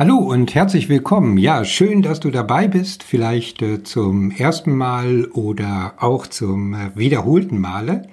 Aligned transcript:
Hallo 0.00 0.16
und 0.16 0.54
herzlich 0.54 0.88
willkommen. 0.88 1.36
Ja, 1.36 1.62
schön, 1.62 2.00
dass 2.00 2.20
du 2.20 2.30
dabei 2.30 2.68
bist, 2.68 3.02
vielleicht 3.02 3.60
äh, 3.60 3.82
zum 3.82 4.30
ersten 4.30 4.74
Mal 4.74 5.26
oder 5.26 5.92
auch 5.98 6.26
zum 6.26 6.72
äh, 6.72 6.90
wiederholten 6.94 7.60
Male. 7.60 8.08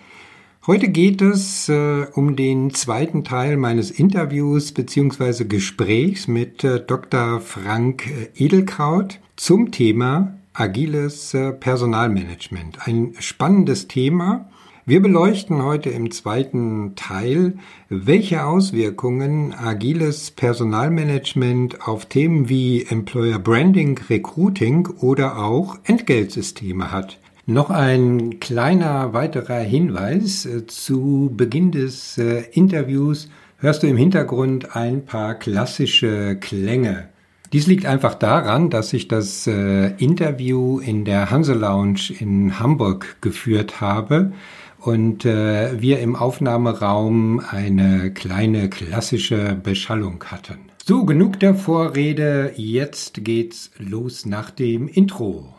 Heute 0.68 0.90
geht 0.90 1.22
es 1.22 1.70
äh, 1.70 2.06
um 2.14 2.36
den 2.36 2.74
zweiten 2.74 3.24
Teil 3.24 3.56
meines 3.56 3.90
Interviews 3.90 4.74
bzw. 4.74 5.46
Gesprächs 5.46 6.28
mit 6.28 6.62
äh, 6.66 6.82
Dr. 6.86 7.40
Frank 7.40 8.06
äh, 8.08 8.32
Edelkraut 8.36 9.22
zum 9.38 9.72
Thema 9.72 10.34
agiles 10.52 11.34
äh, 11.34 11.54
Personalmanagement. 11.54 12.86
Ein 12.86 13.14
spannendes 13.20 13.88
Thema 13.88 14.50
wir 14.88 15.02
beleuchten 15.02 15.64
heute 15.64 15.90
im 15.90 16.12
zweiten 16.12 16.96
Teil, 16.96 17.58
welche 17.90 18.46
Auswirkungen 18.46 19.54
agiles 19.54 20.32
Personalmanagement 20.32 21.86
auf 21.86 22.06
Themen 22.06 22.48
wie 22.48 22.86
Employer 22.86 23.38
Branding, 23.38 24.00
Recruiting 24.10 24.88
oder 25.02 25.40
auch 25.40 25.78
Entgeltsysteme 25.84 26.90
hat. 26.90 27.20
Noch 27.46 27.70
ein 27.70 28.40
kleiner 28.40 29.12
weiterer 29.12 29.60
Hinweis. 29.60 30.48
Zu 30.68 31.34
Beginn 31.36 31.74
des 31.74 32.18
äh, 32.18 32.44
Interviews 32.54 33.28
hörst 33.58 33.84
du 33.84 33.88
im 33.88 33.98
Hintergrund 33.98 34.78
ein 34.78 35.04
paar 35.04 35.36
klassische 35.36 36.38
Klänge. 36.38 37.10
Dies 37.52 37.68
liegt 37.68 37.86
einfach 37.86 38.16
daran, 38.16 38.70
dass 38.70 38.94
ich 38.94 39.10
das 39.10 39.48
äh, 39.48 39.92
Interview 39.98 40.80
in 40.80 41.04
der 41.04 41.30
Hanse 41.30 41.54
Lounge 41.56 42.14
in 42.20 42.58
Hamburg 42.60 43.18
geführt 43.20 43.82
habe 43.82 44.32
und 44.80 45.26
äh, 45.26 45.82
wir 45.82 46.00
im 46.00 46.16
Aufnahmeraum 46.16 47.42
eine 47.50 48.12
kleine 48.12 48.70
klassische 48.70 49.58
Beschallung 49.62 50.24
hatten. 50.26 50.60
So, 50.86 51.04
genug 51.04 51.40
der 51.40 51.56
Vorrede, 51.56 52.54
jetzt 52.56 53.26
geht's 53.26 53.72
los 53.78 54.26
nach 54.26 54.52
dem 54.52 54.88
Intro. 54.88 55.54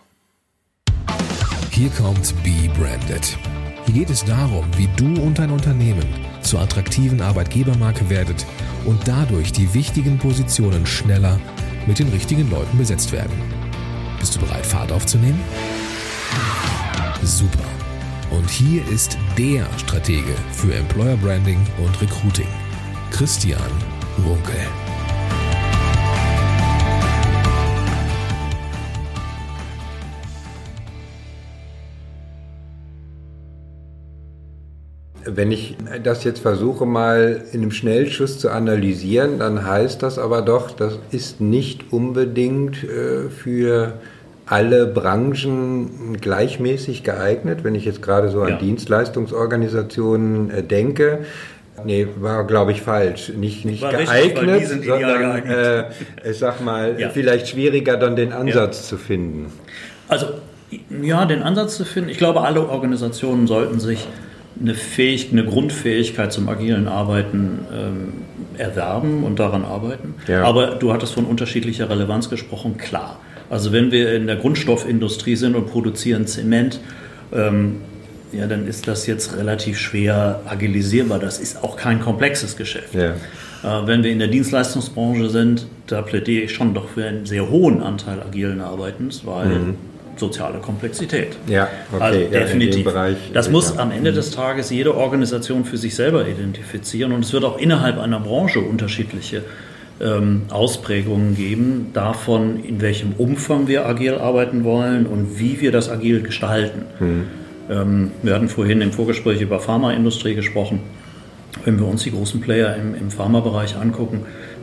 Hier 1.70 1.90
kommt 1.90 2.34
Be 2.42 2.70
Branded. 2.78 3.36
Hier 3.84 3.94
geht 3.94 4.10
es 4.10 4.24
darum, 4.24 4.64
wie 4.76 4.88
du 4.96 5.20
und 5.22 5.38
dein 5.38 5.50
Unternehmen 5.50 6.04
zur 6.40 6.60
attraktiven 6.60 7.20
Arbeitgebermarke 7.20 8.08
werdet 8.08 8.46
und 8.84 9.06
dadurch 9.06 9.52
die 9.52 9.72
wichtigen 9.74 10.18
Positionen 10.18 10.86
schneller 10.86 11.38
mit 11.86 11.98
den 11.98 12.08
richtigen 12.08 12.50
Leuten 12.50 12.78
besetzt 12.78 13.12
werden. 13.12 13.32
Bist 14.18 14.34
du 14.34 14.40
bereit, 14.40 14.66
Fahrt 14.66 14.92
aufzunehmen? 14.92 15.40
Super. 17.22 17.77
Und 18.30 18.50
hier 18.50 18.86
ist 18.88 19.16
der 19.38 19.66
Stratege 19.78 20.34
für 20.52 20.74
Employer 20.74 21.16
Branding 21.16 21.66
und 21.78 22.00
Recruiting, 22.02 22.48
Christian 23.10 23.60
Runkel. 24.24 24.54
Wenn 35.24 35.52
ich 35.52 35.76
das 36.02 36.24
jetzt 36.24 36.40
versuche 36.40 36.86
mal 36.86 37.44
in 37.52 37.60
einem 37.60 37.70
Schnellschuss 37.70 38.38
zu 38.38 38.50
analysieren, 38.50 39.38
dann 39.38 39.66
heißt 39.66 40.02
das 40.02 40.18
aber 40.18 40.42
doch, 40.42 40.70
das 40.70 40.98
ist 41.10 41.40
nicht 41.40 41.92
unbedingt 41.92 42.82
äh, 42.84 43.28
für 43.28 44.00
alle 44.48 44.86
Branchen 44.86 46.16
gleichmäßig 46.20 47.02
geeignet, 47.02 47.64
wenn 47.64 47.74
ich 47.74 47.84
jetzt 47.84 48.02
gerade 48.02 48.30
so 48.30 48.42
an 48.42 48.48
ja. 48.50 48.56
Dienstleistungsorganisationen 48.56 50.50
äh, 50.50 50.62
denke. 50.62 51.20
Nee, 51.84 52.08
war 52.18 52.44
glaube 52.44 52.72
ich 52.72 52.82
falsch. 52.82 53.32
Nicht, 53.36 53.64
nicht 53.64 53.82
geeignet, 53.82 54.62
richtig, 54.62 54.86
sondern 54.86 55.20
geeignet. 55.20 55.92
Äh, 56.24 56.30
ich 56.30 56.38
sag 56.38 56.64
mal, 56.64 56.98
ja. 56.98 57.10
vielleicht 57.10 57.48
schwieriger 57.48 57.96
dann 57.96 58.16
den 58.16 58.32
Ansatz 58.32 58.78
ja. 58.78 58.88
zu 58.88 58.96
finden. 58.96 59.52
Also 60.08 60.26
ja, 61.02 61.24
den 61.24 61.42
Ansatz 61.42 61.76
zu 61.76 61.84
finden. 61.84 62.10
Ich 62.10 62.18
glaube, 62.18 62.42
alle 62.42 62.68
Organisationen 62.68 63.46
sollten 63.46 63.80
sich 63.80 64.06
eine, 64.60 64.74
Fähig 64.74 65.28
eine 65.30 65.44
Grundfähigkeit 65.44 66.32
zum 66.32 66.48
agilen 66.48 66.88
Arbeiten 66.88 67.60
ähm, 67.72 68.12
erwerben 68.58 69.22
und 69.24 69.38
daran 69.38 69.64
arbeiten. 69.64 70.14
Ja. 70.26 70.42
Aber 70.44 70.74
du 70.76 70.92
hattest 70.92 71.14
von 71.14 71.24
unterschiedlicher 71.24 71.88
Relevanz 71.88 72.28
gesprochen, 72.28 72.76
klar. 72.76 73.20
Also 73.50 73.72
wenn 73.72 73.90
wir 73.90 74.14
in 74.14 74.26
der 74.26 74.36
Grundstoffindustrie 74.36 75.36
sind 75.36 75.54
und 75.54 75.66
produzieren 75.66 76.26
Zement, 76.26 76.80
ähm, 77.32 77.76
ja, 78.32 78.46
dann 78.46 78.66
ist 78.66 78.86
das 78.88 79.06
jetzt 79.06 79.36
relativ 79.36 79.78
schwer 79.78 80.40
agilisierbar. 80.46 81.18
Das 81.18 81.38
ist 81.38 81.62
auch 81.62 81.76
kein 81.76 82.00
komplexes 82.00 82.56
Geschäft. 82.56 82.94
Ja. 82.94 83.14
Äh, 83.62 83.86
wenn 83.86 84.02
wir 84.02 84.10
in 84.10 84.18
der 84.18 84.28
Dienstleistungsbranche 84.28 85.30
sind, 85.30 85.66
da 85.86 86.02
plädiere 86.02 86.44
ich 86.44 86.52
schon 86.52 86.74
doch 86.74 86.88
für 86.90 87.06
einen 87.06 87.26
sehr 87.26 87.48
hohen 87.48 87.82
Anteil 87.82 88.20
agilen 88.20 88.60
Arbeitens, 88.60 89.24
weil 89.24 89.48
mhm. 89.48 89.74
soziale 90.16 90.58
Komplexität. 90.58 91.36
Ja, 91.46 91.68
okay. 91.92 92.02
Also 92.02 92.20
definitiv. 92.30 92.86
Ja, 92.86 93.08
das 93.32 93.50
muss 93.50 93.78
am 93.78 93.90
Ende 93.90 94.12
des 94.12 94.30
Tages 94.30 94.70
jede 94.70 94.94
Organisation 94.94 95.64
für 95.64 95.78
sich 95.78 95.94
selber 95.94 96.28
identifizieren 96.28 97.12
und 97.12 97.24
es 97.24 97.32
wird 97.32 97.44
auch 97.44 97.58
innerhalb 97.58 97.98
einer 97.98 98.20
Branche 98.20 98.60
unterschiedliche 98.60 99.42
ähm, 100.00 100.42
Ausprägungen 100.50 101.36
geben 101.36 101.88
davon, 101.92 102.62
in 102.62 102.80
welchem 102.80 103.12
Umfang 103.18 103.66
wir 103.68 103.86
agil 103.86 104.14
arbeiten 104.14 104.64
wollen 104.64 105.06
und 105.06 105.38
wie 105.38 105.60
wir 105.60 105.72
das 105.72 105.90
agil 105.90 106.22
gestalten. 106.22 106.82
Mhm. 107.00 107.24
Ähm, 107.70 108.10
wir 108.22 108.34
hatten 108.34 108.48
vorhin 108.48 108.80
im 108.80 108.92
Vorgespräch 108.92 109.40
über 109.40 109.60
Pharmaindustrie 109.60 110.34
gesprochen. 110.34 110.80
Wenn 111.64 111.78
wir 111.78 111.86
uns 111.86 112.04
die 112.04 112.12
großen 112.12 112.40
Player 112.40 112.76
im, 112.76 112.94
im 112.94 113.10
Pharmabereich 113.10 113.76
angucken, 113.76 114.20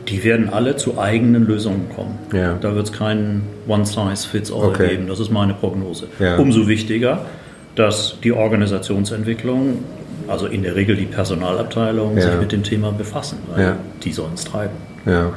die 0.08 0.24
werden 0.24 0.48
alle 0.48 0.76
zu 0.76 0.98
eigenen 0.98 1.46
Lösungen 1.46 1.88
kommen. 1.94 2.18
Ja. 2.32 2.54
Da 2.54 2.74
wird 2.74 2.86
es 2.86 2.92
keinen 2.92 3.42
One-Size-Fits-All 3.66 4.68
okay. 4.68 4.88
geben. 4.90 5.08
Das 5.08 5.20
ist 5.20 5.30
meine 5.30 5.54
Prognose. 5.54 6.06
Ja. 6.18 6.36
Umso 6.36 6.68
wichtiger, 6.68 7.26
dass 7.74 8.16
die 8.22 8.32
Organisationsentwicklung, 8.32 9.78
also 10.28 10.46
in 10.46 10.62
der 10.62 10.76
Regel 10.76 10.96
die 10.96 11.06
Personalabteilung, 11.06 12.16
ja. 12.16 12.22
sich 12.22 12.40
mit 12.40 12.52
dem 12.52 12.62
Thema 12.62 12.92
befassen, 12.92 13.38
weil 13.54 13.76
die 14.02 14.12
sollen 14.12 14.34
es 14.34 14.44
treiben. 14.44 14.76
Ja. 15.06 15.32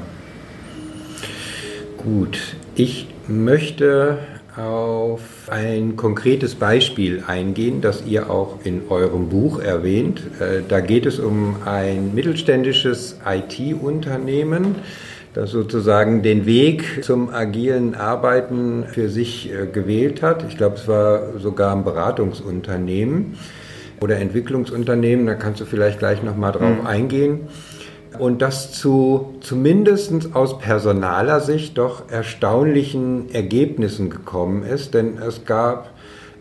Gut, 1.98 2.56
ich 2.74 3.08
möchte 3.28 4.18
auf 4.58 5.22
ein 5.48 5.96
konkretes 5.96 6.56
Beispiel 6.56 7.24
eingehen, 7.28 7.80
das 7.80 8.04
ihr 8.06 8.32
auch 8.32 8.58
in 8.64 8.90
eurem 8.90 9.30
Buch 9.30 9.60
erwähnt. 9.60 10.22
Äh, 10.40 10.64
da 10.68 10.80
geht 10.80 11.06
es 11.06 11.20
um 11.20 11.58
ein 11.66 12.16
mittelständisches 12.16 13.20
IT-Unternehmen, 13.24 14.76
das 15.36 15.52
sozusagen 15.52 16.24
den 16.24 16.48
Weg 16.48 17.04
zum 17.04 17.30
agilen 17.30 17.94
Arbeiten 17.94 18.86
für 18.92 19.08
sich 19.08 19.54
äh, 19.54 19.68
gewählt 19.68 20.24
hat. 20.24 20.44
Ich 20.50 20.58
glaube, 20.58 20.78
es 20.78 20.88
war 20.88 21.38
sogar 21.38 21.76
ein 21.76 21.84
Beratungsunternehmen 21.84 23.38
oder 24.02 24.18
Entwicklungsunternehmen. 24.18 25.28
Da 25.28 25.36
kannst 25.36 25.62
du 25.62 25.66
vielleicht 25.66 26.00
gleich 26.00 26.24
noch 26.24 26.36
mal 26.36 26.52
drauf 26.52 26.82
mhm. 26.82 26.88
eingehen 26.88 27.40
und 28.20 28.42
das 28.42 28.72
zu 28.74 29.36
zumindest 29.42 30.36
aus 30.36 30.60
personaler 30.60 31.40
Sicht 31.40 31.78
doch 31.78 32.10
erstaunlichen 32.12 33.34
Ergebnissen 33.34 34.10
gekommen 34.10 34.64
ist, 34.64 34.94
denn 34.94 35.18
es 35.18 35.46
gab 35.46 35.92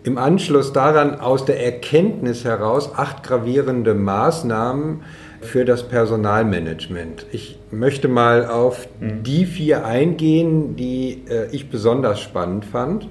im 0.02 0.18
Anschluss 0.18 0.72
daran 0.72 1.20
aus 1.20 1.44
der 1.44 1.64
Erkenntnis 1.64 2.44
heraus 2.44 2.90
acht 2.94 3.22
gravierende 3.22 3.94
Maßnahmen 3.94 5.02
für 5.40 5.64
das 5.64 5.88
Personalmanagement. 5.88 7.26
Ich 7.30 7.58
möchte 7.70 8.08
mal 8.08 8.46
auf 8.46 8.88
mhm. 9.00 9.22
die 9.22 9.46
vier 9.46 9.84
eingehen, 9.84 10.76
die 10.76 11.24
äh, 11.28 11.48
ich 11.52 11.70
besonders 11.70 12.20
spannend 12.20 12.64
fand. 12.64 13.08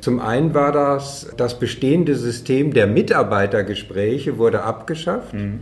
Zum 0.00 0.20
einen 0.20 0.54
war 0.54 0.70
das, 0.70 1.32
das 1.36 1.58
bestehende 1.58 2.14
System 2.14 2.74
der 2.74 2.86
Mitarbeitergespräche 2.86 4.38
wurde 4.38 4.62
abgeschafft. 4.62 5.34
Mhm. 5.34 5.60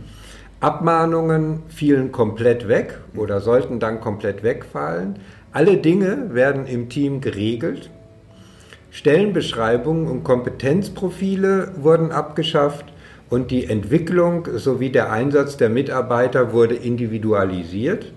Abmahnungen 0.63 1.63
fielen 1.67 2.13
komplett 2.13 2.69
weg 2.69 2.97
oder 3.17 3.41
sollten 3.41 3.81
dann 3.81 3.99
komplett 3.99 4.43
wegfallen. 4.43 5.19
Alle 5.51 5.75
Dinge 5.75 6.33
werden 6.33 6.67
im 6.67 6.87
Team 6.87 7.19
geregelt. 7.19 7.89
Stellenbeschreibungen 8.89 10.07
und 10.07 10.23
Kompetenzprofile 10.23 11.73
wurden 11.75 12.13
abgeschafft 12.13 12.85
und 13.29 13.51
die 13.51 13.65
Entwicklung 13.65 14.47
sowie 14.55 14.89
der 14.89 15.11
Einsatz 15.11 15.57
der 15.57 15.67
Mitarbeiter 15.67 16.53
wurde 16.53 16.75
individualisiert 16.75 18.13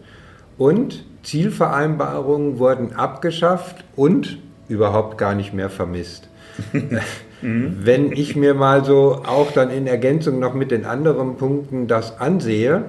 und 0.56 1.04
Zielvereinbarungen 1.24 2.60
wurden 2.60 2.92
abgeschafft 2.92 3.82
und 3.96 4.38
überhaupt 4.68 5.18
gar 5.18 5.34
nicht 5.34 5.52
mehr 5.52 5.68
vermisst. 5.68 6.28
Mhm. 7.42 7.78
Wenn 7.82 8.12
ich 8.12 8.36
mir 8.36 8.54
mal 8.54 8.84
so 8.84 9.22
auch 9.26 9.52
dann 9.52 9.70
in 9.70 9.86
Ergänzung 9.86 10.38
noch 10.38 10.54
mit 10.54 10.70
den 10.70 10.84
anderen 10.84 11.36
Punkten 11.36 11.86
das 11.86 12.20
ansehe, 12.20 12.84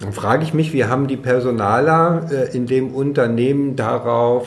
dann 0.00 0.12
frage 0.12 0.42
ich 0.42 0.52
mich, 0.52 0.72
wie 0.72 0.84
haben 0.84 1.06
die 1.06 1.16
Personaler 1.16 2.28
äh, 2.30 2.56
in 2.56 2.66
dem 2.66 2.94
Unternehmen 2.94 3.76
darauf 3.76 4.46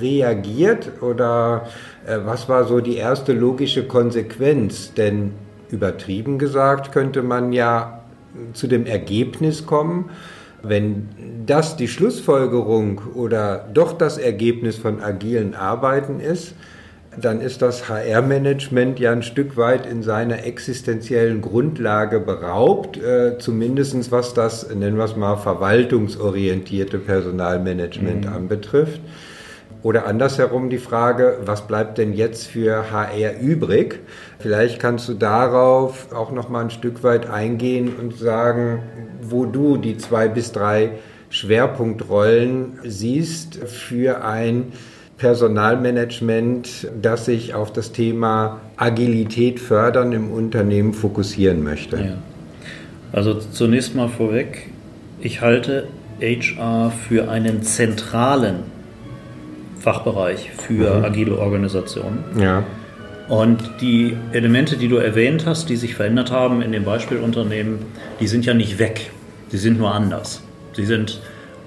reagiert 0.00 1.02
oder 1.02 1.66
äh, 2.06 2.18
was 2.24 2.48
war 2.48 2.64
so 2.64 2.80
die 2.80 2.96
erste 2.96 3.32
logische 3.32 3.86
Konsequenz? 3.86 4.94
Denn 4.94 5.32
übertrieben 5.70 6.38
gesagt 6.38 6.92
könnte 6.92 7.22
man 7.22 7.52
ja 7.52 8.00
zu 8.52 8.66
dem 8.66 8.86
Ergebnis 8.86 9.66
kommen, 9.66 10.10
Wenn 10.62 11.08
das 11.46 11.76
die 11.76 11.86
Schlussfolgerung 11.86 13.00
oder 13.14 13.68
doch 13.72 13.92
das 13.92 14.18
Ergebnis 14.18 14.76
von 14.76 15.00
agilen 15.00 15.54
Arbeiten 15.54 16.18
ist, 16.18 16.54
dann 17.20 17.40
ist 17.40 17.62
das 17.62 17.88
HR-Management 17.88 18.98
ja 18.98 19.12
ein 19.12 19.22
Stück 19.22 19.56
weit 19.56 19.86
in 19.86 20.02
seiner 20.02 20.44
existenziellen 20.44 21.40
Grundlage 21.40 22.20
beraubt, 22.20 22.98
äh, 22.98 23.38
zumindest 23.38 24.12
was 24.12 24.34
das, 24.34 24.68
nennen 24.74 24.96
wir 24.96 25.04
es 25.04 25.16
mal, 25.16 25.36
verwaltungsorientierte 25.36 26.98
Personalmanagement 26.98 28.26
mhm. 28.26 28.32
anbetrifft. 28.32 29.00
Oder 29.82 30.06
andersherum 30.06 30.68
die 30.68 30.78
Frage, 30.78 31.38
was 31.44 31.66
bleibt 31.66 31.98
denn 31.98 32.12
jetzt 32.12 32.48
für 32.48 32.90
HR 32.90 33.38
übrig? 33.40 34.00
Vielleicht 34.40 34.80
kannst 34.80 35.08
du 35.08 35.14
darauf 35.14 36.12
auch 36.12 36.32
noch 36.32 36.48
mal 36.48 36.62
ein 36.62 36.70
Stück 36.70 37.04
weit 37.04 37.30
eingehen 37.30 37.94
und 37.96 38.16
sagen, 38.18 38.80
wo 39.22 39.44
du 39.44 39.76
die 39.76 39.96
zwei 39.96 40.28
bis 40.28 40.50
drei 40.50 40.92
Schwerpunktrollen 41.30 42.80
siehst 42.84 43.56
für 43.64 44.24
ein 44.24 44.72
Personalmanagement, 45.18 46.88
das 47.00 47.24
sich 47.24 47.54
auf 47.54 47.72
das 47.72 47.92
Thema 47.92 48.60
Agilität 48.76 49.60
fördern 49.60 50.12
im 50.12 50.30
Unternehmen 50.30 50.92
fokussieren 50.92 51.62
möchte? 51.62 51.96
Ja. 51.96 52.18
Also 53.12 53.34
zunächst 53.34 53.94
mal 53.94 54.08
vorweg, 54.08 54.70
ich 55.20 55.40
halte 55.40 55.88
HR 56.20 56.92
für 57.08 57.30
einen 57.30 57.62
zentralen 57.62 58.56
Fachbereich 59.78 60.50
für 60.50 60.98
mhm. 60.98 61.04
agile 61.04 61.38
Organisationen. 61.38 62.24
Ja. 62.38 62.64
Und 63.28 63.62
die 63.80 64.16
Elemente, 64.32 64.76
die 64.76 64.88
du 64.88 64.96
erwähnt 64.96 65.46
hast, 65.46 65.68
die 65.68 65.76
sich 65.76 65.94
verändert 65.94 66.30
haben 66.30 66.62
in 66.62 66.72
dem 66.72 66.84
Beispielunternehmen, 66.84 67.78
die 68.20 68.26
sind 68.28 68.44
ja 68.44 68.54
nicht 68.54 68.78
weg, 68.78 69.10
die 69.50 69.56
sind 69.56 69.78
nur 69.78 69.92
anders. 69.94 70.42
Sie 70.74 70.84
sind 70.84 71.20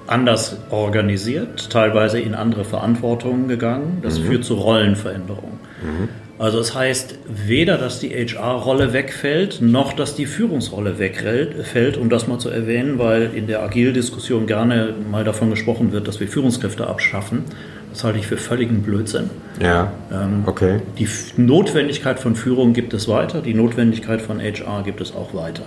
anders 0.10 0.58
organisiert, 0.70 1.70
teilweise 1.70 2.20
in 2.20 2.36
andere 2.36 2.66
Verantwortungen 2.66 3.48
gegangen. 3.48 4.00
Das 4.02 4.20
mhm. 4.20 4.24
führt 4.24 4.44
zu 4.46 4.56
Rollenveränderungen. 4.56 5.60
Mhm. 5.82 6.10
Also 6.40 6.58
das 6.58 6.74
heißt 6.74 7.16
weder, 7.28 7.78
dass 7.78 8.00
die 8.00 8.12
HR-Rolle 8.12 8.94
wegfällt, 8.94 9.62
noch 9.62 9.92
dass 9.92 10.16
die 10.16 10.26
Führungsrolle 10.26 10.98
wegfällt, 10.98 11.98
um 11.98 12.10
das 12.10 12.28
mal 12.30 12.40
zu 12.40 12.50
erwähnen, 12.50 12.98
weil 12.98 13.32
in 13.36 13.48
der 13.48 13.62
Agil-Diskussion 13.62 14.48
gerne 14.48 14.94
mal 15.12 15.26
davon 15.26 15.50
gesprochen 15.50 15.92
wird, 15.92 16.08
dass 16.08 16.22
wir 16.22 16.30
Führungskräfte 16.30 16.88
abschaffen. 16.88 17.44
Das 17.92 18.06
halte 18.06 18.20
ich 18.20 18.28
für 18.28 18.38
völligen 18.38 18.84
Blödsinn. 18.84 19.30
Ja. 19.62 19.92
Ähm, 20.14 20.44
okay. 20.46 20.80
Die 20.98 21.10
Notwendigkeit 21.36 22.22
von 22.22 22.36
Führung 22.36 22.72
gibt 22.72 22.94
es 22.94 23.10
weiter, 23.10 23.42
die 23.42 23.54
Notwendigkeit 23.54 24.22
von 24.22 24.40
HR 24.40 24.84
gibt 24.84 25.02
es 25.02 25.14
auch 25.14 25.34
weiter. 25.34 25.64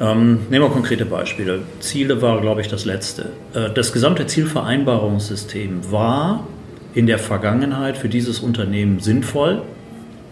Ähm, 0.00 0.46
nehmen 0.48 0.64
wir 0.64 0.70
konkrete 0.70 1.04
Beispiele. 1.04 1.62
Ziele 1.80 2.22
war, 2.22 2.40
glaube 2.40 2.60
ich, 2.60 2.68
das 2.68 2.84
letzte. 2.84 3.30
Äh, 3.54 3.70
das 3.70 3.92
gesamte 3.92 4.26
Zielvereinbarungssystem 4.26 5.90
war 5.90 6.46
in 6.94 7.06
der 7.06 7.18
Vergangenheit 7.18 7.96
für 7.96 8.08
dieses 8.08 8.40
Unternehmen 8.40 9.00
sinnvoll, 9.00 9.62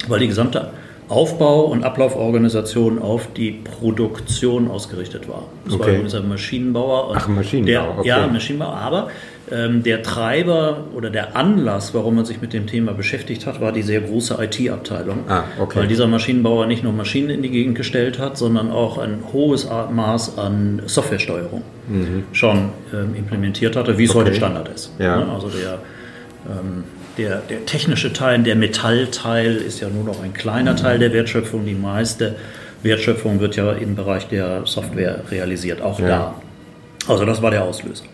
weil 0.08 0.20
die 0.20 0.28
gesamte 0.28 0.70
Aufbau- 1.08 1.66
und 1.66 1.84
Ablauforganisation 1.84 3.00
auf 3.00 3.28
die 3.32 3.52
Produktion 3.52 4.68
ausgerichtet 4.68 5.28
war. 5.28 5.44
Das 5.64 5.74
okay. 5.74 5.82
war 5.82 5.88
übrigens 5.90 6.14
ein 6.14 6.28
Maschinenbauer. 6.28 7.14
Ach, 7.16 7.28
Maschinenbauer, 7.28 7.84
der, 7.84 7.98
okay. 7.98 8.08
Ja, 8.08 8.26
Maschinenbauer, 8.26 8.74
aber 8.74 9.08
ähm, 9.50 9.84
der 9.84 10.02
Treiber 10.02 10.84
oder 10.94 11.10
der 11.10 11.36
Anlass, 11.36 11.94
warum 11.94 12.16
man 12.16 12.24
sich 12.24 12.40
mit 12.40 12.52
dem 12.52 12.66
Thema 12.66 12.92
beschäftigt 12.92 13.46
hat, 13.46 13.60
war 13.60 13.70
die 13.70 13.82
sehr 13.82 14.00
große 14.00 14.36
IT-Abteilung. 14.40 15.20
Ah, 15.28 15.44
okay. 15.60 15.80
Weil 15.80 15.86
dieser 15.86 16.08
Maschinenbauer 16.08 16.66
nicht 16.66 16.82
nur 16.82 16.92
Maschinen 16.92 17.30
in 17.30 17.42
die 17.42 17.50
Gegend 17.50 17.76
gestellt 17.76 18.18
hat, 18.18 18.36
sondern 18.36 18.72
auch 18.72 18.98
ein 18.98 19.18
hohes 19.32 19.68
Maß 19.68 20.38
an 20.38 20.82
Softwaresteuerung 20.86 21.62
mhm. 21.88 22.24
schon 22.32 22.70
ähm, 22.92 23.14
implementiert 23.14 23.76
hatte, 23.76 23.96
wie 23.98 24.04
es 24.04 24.10
okay. 24.10 24.24
heute 24.24 24.34
Standard 24.34 24.68
ist. 24.68 24.92
Ja. 24.98 25.18
Ne? 25.18 25.32
Also 25.32 25.48
der, 25.48 25.78
ähm, 26.48 26.82
der, 27.18 27.38
der 27.48 27.66
technische 27.66 28.12
Teil, 28.12 28.42
der 28.42 28.56
Metallteil 28.56 29.56
ist 29.56 29.80
ja 29.80 29.88
nur 29.88 30.04
noch 30.04 30.22
ein 30.22 30.34
kleiner 30.34 30.72
mhm. 30.72 30.76
Teil 30.76 30.98
der 30.98 31.12
Wertschöpfung. 31.12 31.64
Die 31.64 31.74
meiste 31.74 32.36
Wertschöpfung 32.82 33.40
wird 33.40 33.56
ja 33.56 33.72
im 33.72 33.94
Bereich 33.94 34.28
der 34.28 34.66
Software 34.66 35.22
realisiert, 35.30 35.80
auch 35.82 35.98
ja. 36.00 36.08
da. 36.08 36.34
Also 37.08 37.24
das 37.24 37.42
war 37.42 37.50
der 37.50 37.64
Auslöser. 37.64 38.04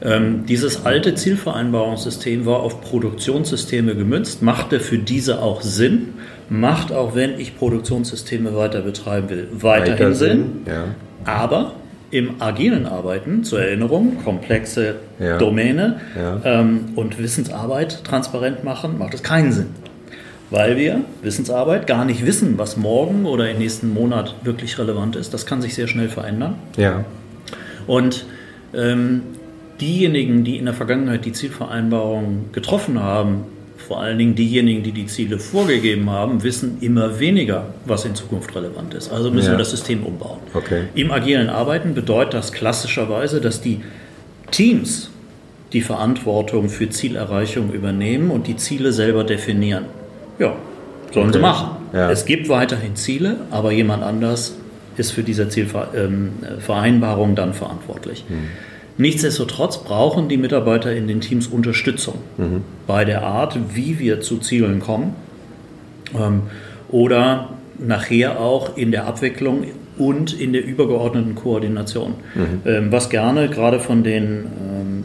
Ähm, 0.00 0.46
dieses 0.46 0.86
alte 0.86 1.14
Zielvereinbarungssystem 1.14 2.46
war 2.46 2.60
auf 2.60 2.80
Produktionssysteme 2.80 3.96
gemünzt, 3.96 4.42
machte 4.42 4.78
für 4.78 4.98
diese 4.98 5.42
auch 5.42 5.60
Sinn, 5.60 6.14
macht 6.48 6.92
auch, 6.92 7.16
wenn 7.16 7.38
ich 7.40 7.58
Produktionssysteme 7.58 8.54
weiter 8.56 8.82
betreiben 8.82 9.28
will, 9.28 9.48
weiterhin 9.52 9.92
Weiter 9.94 10.14
Sinn. 10.14 10.62
Sinn. 10.64 10.72
Ja. 10.72 10.84
Aber 11.24 11.72
im 12.10 12.40
agilen 12.40 12.86
Arbeiten, 12.86 13.44
zur 13.44 13.60
Erinnerung, 13.60 14.22
komplexe 14.24 14.96
ja. 15.18 15.36
Domäne 15.38 16.00
ja. 16.16 16.40
Ähm, 16.44 16.92
und 16.94 17.18
Wissensarbeit 17.18 18.02
transparent 18.04 18.64
machen, 18.64 18.98
macht 18.98 19.14
es 19.14 19.22
keinen 19.22 19.52
Sinn. 19.52 19.66
Weil 20.50 20.78
wir 20.78 21.02
Wissensarbeit 21.22 21.86
gar 21.86 22.06
nicht 22.06 22.24
wissen, 22.24 22.56
was 22.56 22.78
morgen 22.78 23.26
oder 23.26 23.50
im 23.50 23.58
nächsten 23.58 23.92
Monat 23.92 24.34
wirklich 24.44 24.78
relevant 24.78 25.14
ist. 25.14 25.34
Das 25.34 25.44
kann 25.44 25.60
sich 25.60 25.74
sehr 25.74 25.88
schnell 25.88 26.08
verändern. 26.08 26.54
Ja. 26.78 27.04
Und 27.86 28.24
ähm, 28.74 29.22
diejenigen, 29.78 30.44
die 30.44 30.56
in 30.56 30.64
der 30.64 30.74
Vergangenheit 30.74 31.26
die 31.26 31.32
Zielvereinbarung 31.32 32.46
getroffen 32.52 33.02
haben, 33.02 33.44
vor 33.88 34.00
allen 34.00 34.18
Dingen 34.18 34.34
diejenigen, 34.34 34.82
die 34.82 34.92
die 34.92 35.06
Ziele 35.06 35.38
vorgegeben 35.38 36.10
haben, 36.10 36.42
wissen 36.42 36.76
immer 36.82 37.18
weniger, 37.20 37.68
was 37.86 38.04
in 38.04 38.14
Zukunft 38.14 38.54
relevant 38.54 38.92
ist. 38.92 39.10
Also 39.10 39.30
müssen 39.30 39.46
ja. 39.46 39.52
wir 39.52 39.58
das 39.58 39.70
System 39.70 40.04
umbauen. 40.04 40.40
Okay. 40.52 40.82
Im 40.94 41.10
agilen 41.10 41.48
Arbeiten 41.48 41.94
bedeutet 41.94 42.34
das 42.34 42.52
klassischerweise, 42.52 43.40
dass 43.40 43.62
die 43.62 43.80
Teams 44.50 45.08
die 45.72 45.80
Verantwortung 45.80 46.68
für 46.68 46.90
Zielerreichung 46.90 47.72
übernehmen 47.72 48.30
und 48.30 48.46
die 48.46 48.56
Ziele 48.56 48.92
selber 48.92 49.24
definieren. 49.24 49.86
Ja, 50.38 50.54
sollen 51.10 51.28
okay. 51.28 51.38
sie 51.38 51.42
machen. 51.42 51.70
Ja. 51.94 52.10
Es 52.10 52.26
gibt 52.26 52.50
weiterhin 52.50 52.94
Ziele, 52.94 53.36
aber 53.50 53.72
jemand 53.72 54.02
anders 54.02 54.54
ist 54.98 55.12
für 55.12 55.22
diese 55.22 55.48
Zielvereinbarung 55.48 57.28
ähm, 57.30 57.34
dann 57.34 57.54
verantwortlich. 57.54 58.24
Hm. 58.28 58.48
Nichtsdestotrotz 58.98 59.84
brauchen 59.84 60.28
die 60.28 60.36
Mitarbeiter 60.36 60.94
in 60.94 61.06
den 61.06 61.20
Teams 61.20 61.46
Unterstützung 61.46 62.16
mhm. 62.36 62.62
bei 62.86 63.04
der 63.04 63.22
Art, 63.22 63.56
wie 63.74 63.98
wir 64.00 64.20
zu 64.20 64.38
Zielen 64.38 64.80
kommen 64.80 65.14
ähm, 66.14 66.42
oder 66.90 67.50
nachher 67.78 68.40
auch 68.40 68.76
in 68.76 68.90
der 68.90 69.06
Abwicklung 69.06 69.64
und 69.96 70.38
in 70.38 70.52
der 70.52 70.64
übergeordneten 70.64 71.36
Koordination. 71.36 72.14
Mhm. 72.34 72.42
Ähm, 72.66 72.92
was 72.92 73.08
gerne 73.08 73.48
gerade 73.48 73.78
von 73.78 74.02
den 74.02 74.24
ähm, 74.24 75.04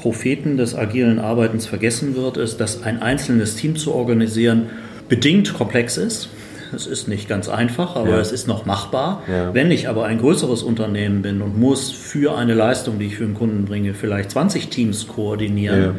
Propheten 0.00 0.56
des 0.56 0.74
agilen 0.74 1.18
Arbeitens 1.18 1.66
vergessen 1.66 2.16
wird, 2.16 2.38
ist, 2.38 2.60
dass 2.60 2.82
ein 2.82 3.02
einzelnes 3.02 3.56
Team 3.56 3.76
zu 3.76 3.92
organisieren 3.92 4.70
bedingt 5.08 5.52
komplex 5.52 5.98
ist 5.98 6.30
es 6.74 6.86
ist 6.86 7.08
nicht 7.08 7.28
ganz 7.28 7.48
einfach, 7.48 7.96
aber 7.96 8.10
ja. 8.10 8.18
es 8.18 8.32
ist 8.32 8.46
noch 8.46 8.66
machbar. 8.66 9.22
Ja. 9.28 9.54
Wenn 9.54 9.70
ich 9.70 9.88
aber 9.88 10.04
ein 10.04 10.18
größeres 10.18 10.62
Unternehmen 10.62 11.22
bin 11.22 11.40
und 11.40 11.58
muss 11.58 11.90
für 11.90 12.36
eine 12.36 12.54
Leistung, 12.54 12.98
die 12.98 13.06
ich 13.06 13.16
für 13.16 13.24
einen 13.24 13.34
Kunden 13.34 13.64
bringe, 13.64 13.94
vielleicht 13.94 14.32
20 14.32 14.68
Teams 14.68 15.08
koordinieren, 15.08 15.80
ja. 15.80 15.94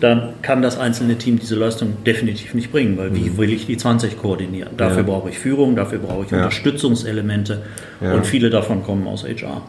dann 0.00 0.34
kann 0.42 0.62
das 0.62 0.78
einzelne 0.78 1.16
Team 1.16 1.38
diese 1.38 1.54
Leistung 1.54 2.04
definitiv 2.04 2.54
nicht 2.54 2.72
bringen, 2.72 2.96
weil 2.96 3.14
wie 3.14 3.30
mhm. 3.30 3.38
will 3.38 3.52
ich 3.52 3.66
die 3.66 3.76
20 3.76 4.18
koordinieren? 4.18 4.70
Dafür 4.76 5.04
brauche 5.04 5.28
ich 5.28 5.38
Führung, 5.38 5.76
dafür 5.76 5.98
brauche 5.98 6.24
ich 6.24 6.32
Unterstützungselemente 6.32 7.62
und 8.00 8.26
viele 8.26 8.50
davon 8.50 8.82
kommen 8.82 9.06
aus 9.06 9.24
HR. 9.24 9.62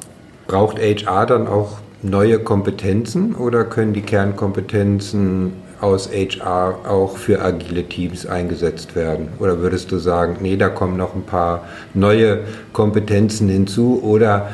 Braucht 0.48 0.80
HR 0.80 1.26
dann 1.26 1.48
auch 1.48 1.80
neue 2.02 2.40
Kompetenzen 2.40 3.36
oder 3.36 3.66
können 3.66 3.94
die 3.94 4.02
Kernkompetenzen 4.02 5.54
aus 5.82 6.10
HR 6.12 6.80
auch 6.88 7.18
für 7.18 7.42
agile 7.42 7.84
Teams 7.84 8.26
eingesetzt 8.26 8.96
werden? 8.96 9.30
Oder 9.40 9.60
würdest 9.60 9.92
du 9.92 9.98
sagen, 9.98 10.38
nee, 10.42 10.58
da 10.58 10.70
kommen 10.70 10.98
noch 10.98 11.16
ein 11.16 11.24
paar 11.24 11.68
neue 11.94 12.40
Kompetenzen 12.74 13.50
hinzu 13.50 14.02
oder 14.04 14.50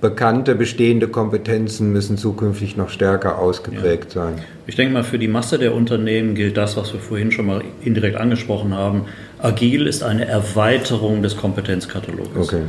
bekannte, 0.00 0.54
bestehende 0.54 1.08
Kompetenzen 1.08 1.92
müssen 1.92 2.18
zukünftig 2.18 2.76
noch 2.76 2.90
stärker 2.90 3.38
ausgeprägt 3.38 4.14
ja. 4.14 4.22
sein? 4.22 4.34
Ich 4.66 4.76
denke 4.76 4.94
mal, 4.94 5.04
für 5.04 5.18
die 5.18 5.28
Masse 5.28 5.58
der 5.58 5.74
Unternehmen 5.74 6.34
gilt 6.34 6.56
das, 6.56 6.76
was 6.76 6.92
wir 6.92 7.00
vorhin 7.00 7.32
schon 7.32 7.46
mal 7.46 7.62
indirekt 7.82 8.16
angesprochen 8.16 8.74
haben. 8.74 9.06
Agil 9.40 9.86
ist 9.86 10.02
eine 10.02 10.26
Erweiterung 10.26 11.22
des 11.22 11.36
Kompetenzkataloges. 11.36 12.36
Okay. 12.36 12.62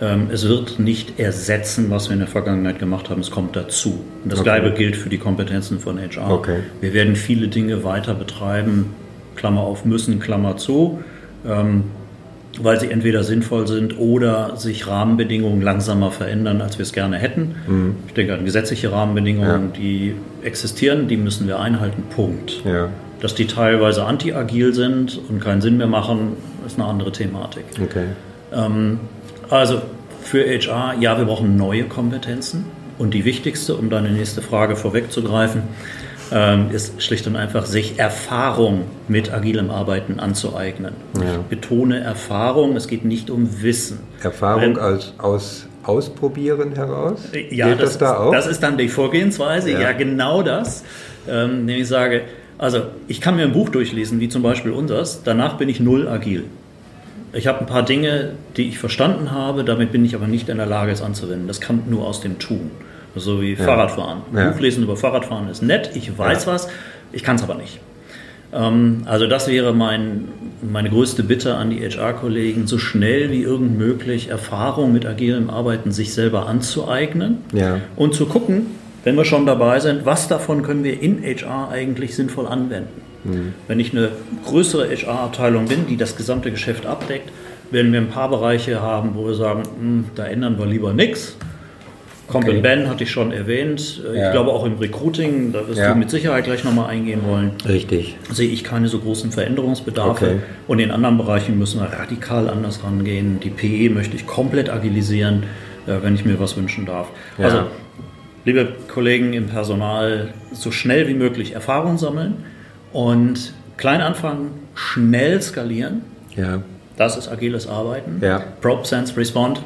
Ähm, 0.00 0.28
es 0.32 0.48
wird 0.48 0.78
nicht 0.78 1.20
ersetzen, 1.20 1.90
was 1.90 2.08
wir 2.08 2.14
in 2.14 2.18
der 2.18 2.28
Vergangenheit 2.28 2.78
gemacht 2.78 3.10
haben, 3.10 3.20
es 3.20 3.30
kommt 3.30 3.54
dazu. 3.54 4.04
Und 4.22 4.32
das 4.32 4.40
okay. 4.40 4.60
Gleiche 4.60 4.74
gilt 4.74 4.96
für 4.96 5.08
die 5.08 5.18
Kompetenzen 5.18 5.78
von 5.78 5.98
HR. 5.98 6.30
Okay. 6.30 6.60
Wir 6.80 6.92
werden 6.92 7.16
viele 7.16 7.48
Dinge 7.48 7.84
weiter 7.84 8.14
betreiben, 8.14 8.86
Klammer 9.36 9.60
auf 9.60 9.84
müssen, 9.84 10.18
Klammer 10.18 10.56
zu, 10.56 11.02
ähm, 11.46 11.84
weil 12.60 12.78
sie 12.78 12.90
entweder 12.90 13.24
sinnvoll 13.24 13.66
sind 13.66 13.98
oder 13.98 14.56
sich 14.56 14.86
Rahmenbedingungen 14.86 15.60
langsamer 15.60 16.10
verändern, 16.10 16.60
als 16.60 16.78
wir 16.78 16.84
es 16.84 16.92
gerne 16.92 17.18
hätten. 17.18 17.54
Mhm. 17.66 17.96
Ich 18.08 18.14
denke 18.14 18.34
an 18.34 18.44
gesetzliche 18.44 18.90
Rahmenbedingungen, 18.90 19.70
ja. 19.74 19.78
die 19.80 20.14
existieren, 20.42 21.08
die 21.08 21.16
müssen 21.16 21.46
wir 21.46 21.60
einhalten, 21.60 22.04
Punkt. 22.14 22.62
Ja. 22.64 22.88
Dass 23.20 23.34
die 23.34 23.46
teilweise 23.46 24.04
anti-agil 24.04 24.74
sind 24.74 25.20
und 25.28 25.40
keinen 25.40 25.62
Sinn 25.62 25.78
mehr 25.78 25.86
machen, 25.86 26.32
ist 26.66 26.78
eine 26.78 26.88
andere 26.88 27.10
Thematik. 27.10 27.64
Okay. 27.82 28.06
Ähm, 28.52 29.00
also 29.50 29.82
für 30.22 30.44
HR, 30.44 30.94
ja, 31.00 31.18
wir 31.18 31.24
brauchen 31.24 31.56
neue 31.56 31.84
Kompetenzen. 31.84 32.64
und 32.96 33.12
die 33.12 33.24
wichtigste, 33.24 33.74
um 33.74 33.90
deine 33.90 34.10
nächste 34.10 34.40
Frage 34.40 34.76
vorwegzugreifen, 34.76 35.62
ähm, 36.32 36.70
ist 36.70 37.02
schlicht 37.02 37.26
und 37.26 37.36
einfach, 37.36 37.66
sich 37.66 37.98
Erfahrung 37.98 38.82
mit 39.08 39.32
agilem 39.32 39.70
Arbeiten 39.70 40.20
anzueignen. 40.20 40.94
Ja. 41.16 41.22
Ich 41.22 41.38
betone 41.48 42.00
Erfahrung, 42.00 42.76
es 42.76 42.86
geht 42.86 43.04
nicht 43.04 43.30
um 43.30 43.62
Wissen. 43.62 43.98
Erfahrung 44.22 44.78
als 44.78 45.14
aus 45.18 45.66
Ausprobieren 45.82 46.74
heraus? 46.74 47.20
Ja, 47.50 47.70
das, 47.74 47.78
das, 47.78 47.98
da 47.98 48.16
auch? 48.16 48.32
das 48.32 48.46
ist 48.46 48.62
dann 48.62 48.78
die 48.78 48.88
Vorgehensweise, 48.88 49.70
ja, 49.70 49.80
ja 49.80 49.92
genau 49.92 50.42
das. 50.42 50.82
Ähm, 51.28 51.66
nämlich 51.66 51.88
sage, 51.88 52.22
also 52.56 52.84
ich 53.06 53.20
kann 53.20 53.36
mir 53.36 53.42
ein 53.42 53.52
Buch 53.52 53.68
durchlesen, 53.68 54.18
wie 54.18 54.30
zum 54.30 54.42
Beispiel 54.42 54.72
unseres, 54.72 55.22
danach 55.24 55.58
bin 55.58 55.68
ich 55.68 55.80
null 55.80 56.08
agil. 56.08 56.44
Ich 57.34 57.46
habe 57.46 57.60
ein 57.60 57.66
paar 57.66 57.84
Dinge, 57.84 58.30
die 58.56 58.68
ich 58.68 58.78
verstanden 58.78 59.32
habe, 59.32 59.64
damit 59.64 59.92
bin 59.92 60.04
ich 60.04 60.14
aber 60.14 60.26
nicht 60.26 60.48
in 60.48 60.56
der 60.56 60.66
Lage, 60.66 60.92
es 60.92 61.02
anzuwenden. 61.02 61.48
Das 61.48 61.60
kann 61.60 61.82
nur 61.88 62.06
aus 62.06 62.20
dem 62.20 62.38
Tun. 62.38 62.70
So 63.16 63.40
wie 63.40 63.54
ja. 63.54 63.64
Fahrradfahren. 63.64 64.22
Ja. 64.34 64.50
Buchlesen 64.50 64.82
über 64.82 64.96
Fahrradfahren 64.96 65.48
ist 65.48 65.62
nett, 65.62 65.90
ich 65.94 66.16
weiß 66.16 66.46
ja. 66.46 66.52
was, 66.52 66.68
ich 67.12 67.22
kann 67.22 67.36
es 67.36 67.42
aber 67.42 67.54
nicht. 67.54 67.80
Ähm, 68.52 69.02
also 69.04 69.26
das 69.26 69.48
wäre 69.48 69.74
mein, 69.74 70.28
meine 70.62 70.90
größte 70.90 71.22
Bitte 71.22 71.56
an 71.56 71.70
die 71.70 71.80
HR-Kollegen, 71.80 72.66
so 72.66 72.78
schnell 72.78 73.30
wie 73.30 73.42
irgend 73.42 73.78
möglich 73.78 74.28
Erfahrung 74.28 74.92
mit 74.92 75.06
agilem 75.06 75.50
Arbeiten 75.50 75.92
sich 75.92 76.14
selber 76.14 76.46
anzueignen 76.46 77.38
ja. 77.52 77.80
und 77.96 78.14
zu 78.14 78.26
gucken, 78.26 78.66
wenn 79.02 79.16
wir 79.16 79.24
schon 79.24 79.44
dabei 79.44 79.80
sind, 79.80 80.06
was 80.06 80.28
davon 80.28 80.62
können 80.62 80.82
wir 80.82 81.00
in 81.00 81.22
HR 81.22 81.68
eigentlich 81.70 82.14
sinnvoll 82.14 82.46
anwenden. 82.46 83.02
Mhm. 83.24 83.54
Wenn 83.68 83.80
ich 83.80 83.92
eine 83.92 84.12
größere 84.46 84.88
HR-Abteilung 84.88 85.66
bin, 85.66 85.86
die 85.86 85.96
das 85.96 86.16
gesamte 86.16 86.50
Geschäft 86.50 86.86
abdeckt, 86.86 87.30
werden 87.70 87.92
wir 87.92 88.00
ein 88.00 88.08
paar 88.08 88.28
Bereiche 88.28 88.80
haben, 88.82 89.14
wo 89.14 89.26
wir 89.26 89.34
sagen, 89.34 89.62
hm, 89.78 90.04
da 90.14 90.26
ändern 90.26 90.58
wir 90.58 90.66
lieber 90.66 90.92
nichts 90.92 91.36
Comp 92.26 92.48
okay. 92.48 92.60
Ben 92.60 92.88
hatte 92.88 93.04
ich 93.04 93.10
schon 93.10 93.32
erwähnt. 93.32 94.02
Äh, 94.04 94.18
ja. 94.18 94.26
Ich 94.26 94.32
glaube 94.32 94.50
auch 94.50 94.64
im 94.64 94.78
Recruiting, 94.78 95.52
da 95.52 95.66
wirst 95.68 95.78
ja. 95.78 95.92
du 95.92 95.98
mit 95.98 96.10
Sicherheit 96.10 96.44
gleich 96.44 96.64
nochmal 96.64 96.88
eingehen 96.90 97.20
wollen. 97.26 97.52
Richtig. 97.68 98.16
Sehe 98.30 98.48
ich 98.48 98.64
keine 98.64 98.88
so 98.88 98.98
großen 98.98 99.30
Veränderungsbedarfe. 99.30 100.24
Okay. 100.24 100.36
Und 100.66 100.78
in 100.78 100.90
anderen 100.90 101.18
Bereichen 101.18 101.58
müssen 101.58 101.80
wir 101.80 101.86
radikal 101.86 102.48
anders 102.48 102.82
rangehen. 102.82 103.40
Die 103.40 103.50
PE 103.50 103.92
möchte 103.92 104.16
ich 104.16 104.26
komplett 104.26 104.70
agilisieren, 104.70 105.44
äh, 105.86 105.96
wenn 106.02 106.14
ich 106.14 106.24
mir 106.24 106.40
was 106.40 106.56
wünschen 106.56 106.86
darf. 106.86 107.08
Ja. 107.36 107.44
Also, 107.44 107.58
liebe 108.46 108.68
Kollegen 108.88 109.34
im 109.34 109.46
Personal, 109.46 110.32
so 110.52 110.70
schnell 110.70 111.08
wie 111.08 111.14
möglich 111.14 111.52
Erfahrung 111.52 111.98
sammeln 111.98 112.36
und 112.94 113.52
klein 113.76 114.00
anfangen, 114.00 114.52
schnell 114.74 115.42
skalieren. 115.42 116.02
Ja. 116.34 116.62
Das 116.96 117.18
ist 117.18 117.28
agiles 117.28 117.68
Arbeiten. 117.68 118.20
Ja. 118.22 118.42
Probe, 118.62 118.86
Sense, 118.86 119.16
Respond 119.16 119.60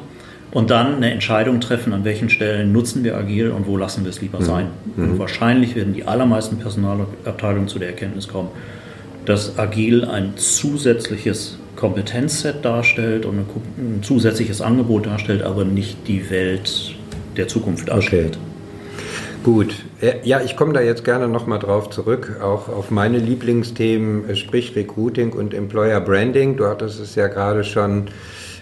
und 0.51 0.71
dann 0.71 0.95
eine 0.95 1.11
Entscheidung 1.11 1.61
treffen, 1.61 1.93
an 1.93 2.03
welchen 2.03 2.29
Stellen 2.29 2.73
nutzen 2.73 3.03
wir 3.03 3.15
agil 3.15 3.51
und 3.51 3.67
wo 3.67 3.77
lassen 3.77 4.03
wir 4.03 4.09
es 4.09 4.19
lieber 4.19 4.39
mhm. 4.39 4.45
sein. 4.45 4.67
Mhm. 4.95 5.11
Und 5.11 5.19
wahrscheinlich 5.19 5.75
werden 5.75 5.93
die 5.93 6.05
allermeisten 6.05 6.57
Personalabteilungen 6.57 7.67
zu 7.67 7.79
der 7.79 7.89
Erkenntnis 7.89 8.27
kommen, 8.27 8.49
dass 9.25 9.59
agil 9.59 10.05
ein 10.05 10.33
zusätzliches 10.35 11.59
Kompetenzset 11.75 12.65
darstellt 12.65 13.25
und 13.25 13.37
ein 13.37 14.01
zusätzliches 14.01 14.59
Angebot 14.59 15.05
darstellt, 15.05 15.43
aber 15.43 15.63
nicht 15.65 16.07
die 16.07 16.29
Welt 16.31 16.95
der 17.37 17.47
Zukunft 17.47 17.87
darstellt. 17.89 18.37
Okay. 18.37 18.48
Gut, 19.43 19.85
ja, 20.23 20.41
ich 20.41 20.57
komme 20.57 20.73
da 20.73 20.81
jetzt 20.81 21.05
gerne 21.05 21.29
nochmal 21.29 21.59
drauf 21.59 21.89
zurück, 21.89 22.39
auch 22.41 22.67
auf 22.67 22.91
meine 22.91 23.19
Lieblingsthemen, 23.19 24.35
sprich 24.35 24.75
Recruiting 24.75 25.31
und 25.31 25.53
Employer 25.53 26.01
Branding. 26.01 26.57
Du 26.57 26.67
hattest 26.67 26.99
es 26.99 27.15
ja 27.15 27.27
gerade 27.27 27.63
schon 27.63 28.09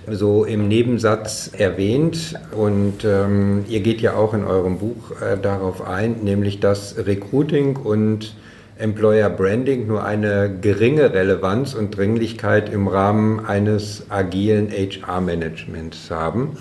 so 0.07 0.45
im 0.45 0.67
Nebensatz 0.67 1.49
erwähnt 1.51 2.35
und 2.51 3.03
ähm, 3.03 3.65
ihr 3.67 3.79
geht 3.79 4.01
ja 4.01 4.15
auch 4.15 4.35
in 4.35 4.45
eurem 4.45 4.77
Buch 4.77 5.19
äh, 5.19 5.37
darauf 5.41 5.81
ein, 5.81 6.17
nämlich 6.23 6.59
dass 6.59 6.95
Recruiting 6.95 7.75
und 7.77 8.35
Employer 8.77 9.31
Branding 9.31 9.87
nur 9.87 10.05
eine 10.05 10.55
geringe 10.61 11.11
Relevanz 11.11 11.73
und 11.73 11.97
Dringlichkeit 11.97 12.71
im 12.71 12.87
Rahmen 12.87 13.43
eines 13.43 14.05
agilen 14.09 14.69
HR-Managements 14.69 16.11
haben. 16.11 16.57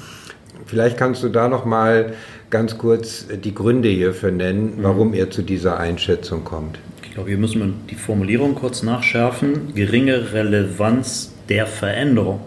Vielleicht 0.64 0.96
kannst 0.96 1.22
du 1.22 1.28
da 1.28 1.48
noch 1.48 1.64
mal 1.64 2.14
ganz 2.50 2.78
kurz 2.78 3.26
die 3.28 3.54
Gründe 3.54 3.88
hierfür 3.88 4.30
nennen, 4.30 4.78
warum 4.82 5.08
mhm. 5.08 5.14
ihr 5.14 5.30
zu 5.30 5.42
dieser 5.42 5.78
Einschätzung 5.78 6.44
kommt. 6.44 6.78
Ich 7.02 7.12
glaube, 7.12 7.28
hier 7.28 7.38
müssen 7.38 7.60
wir 7.60 7.72
die 7.90 7.94
Formulierung 7.94 8.54
kurz 8.54 8.82
nachschärfen. 8.82 9.74
Geringe 9.74 10.32
Relevanz 10.32 11.32
der 11.48 11.66
Veränderung. 11.66 12.40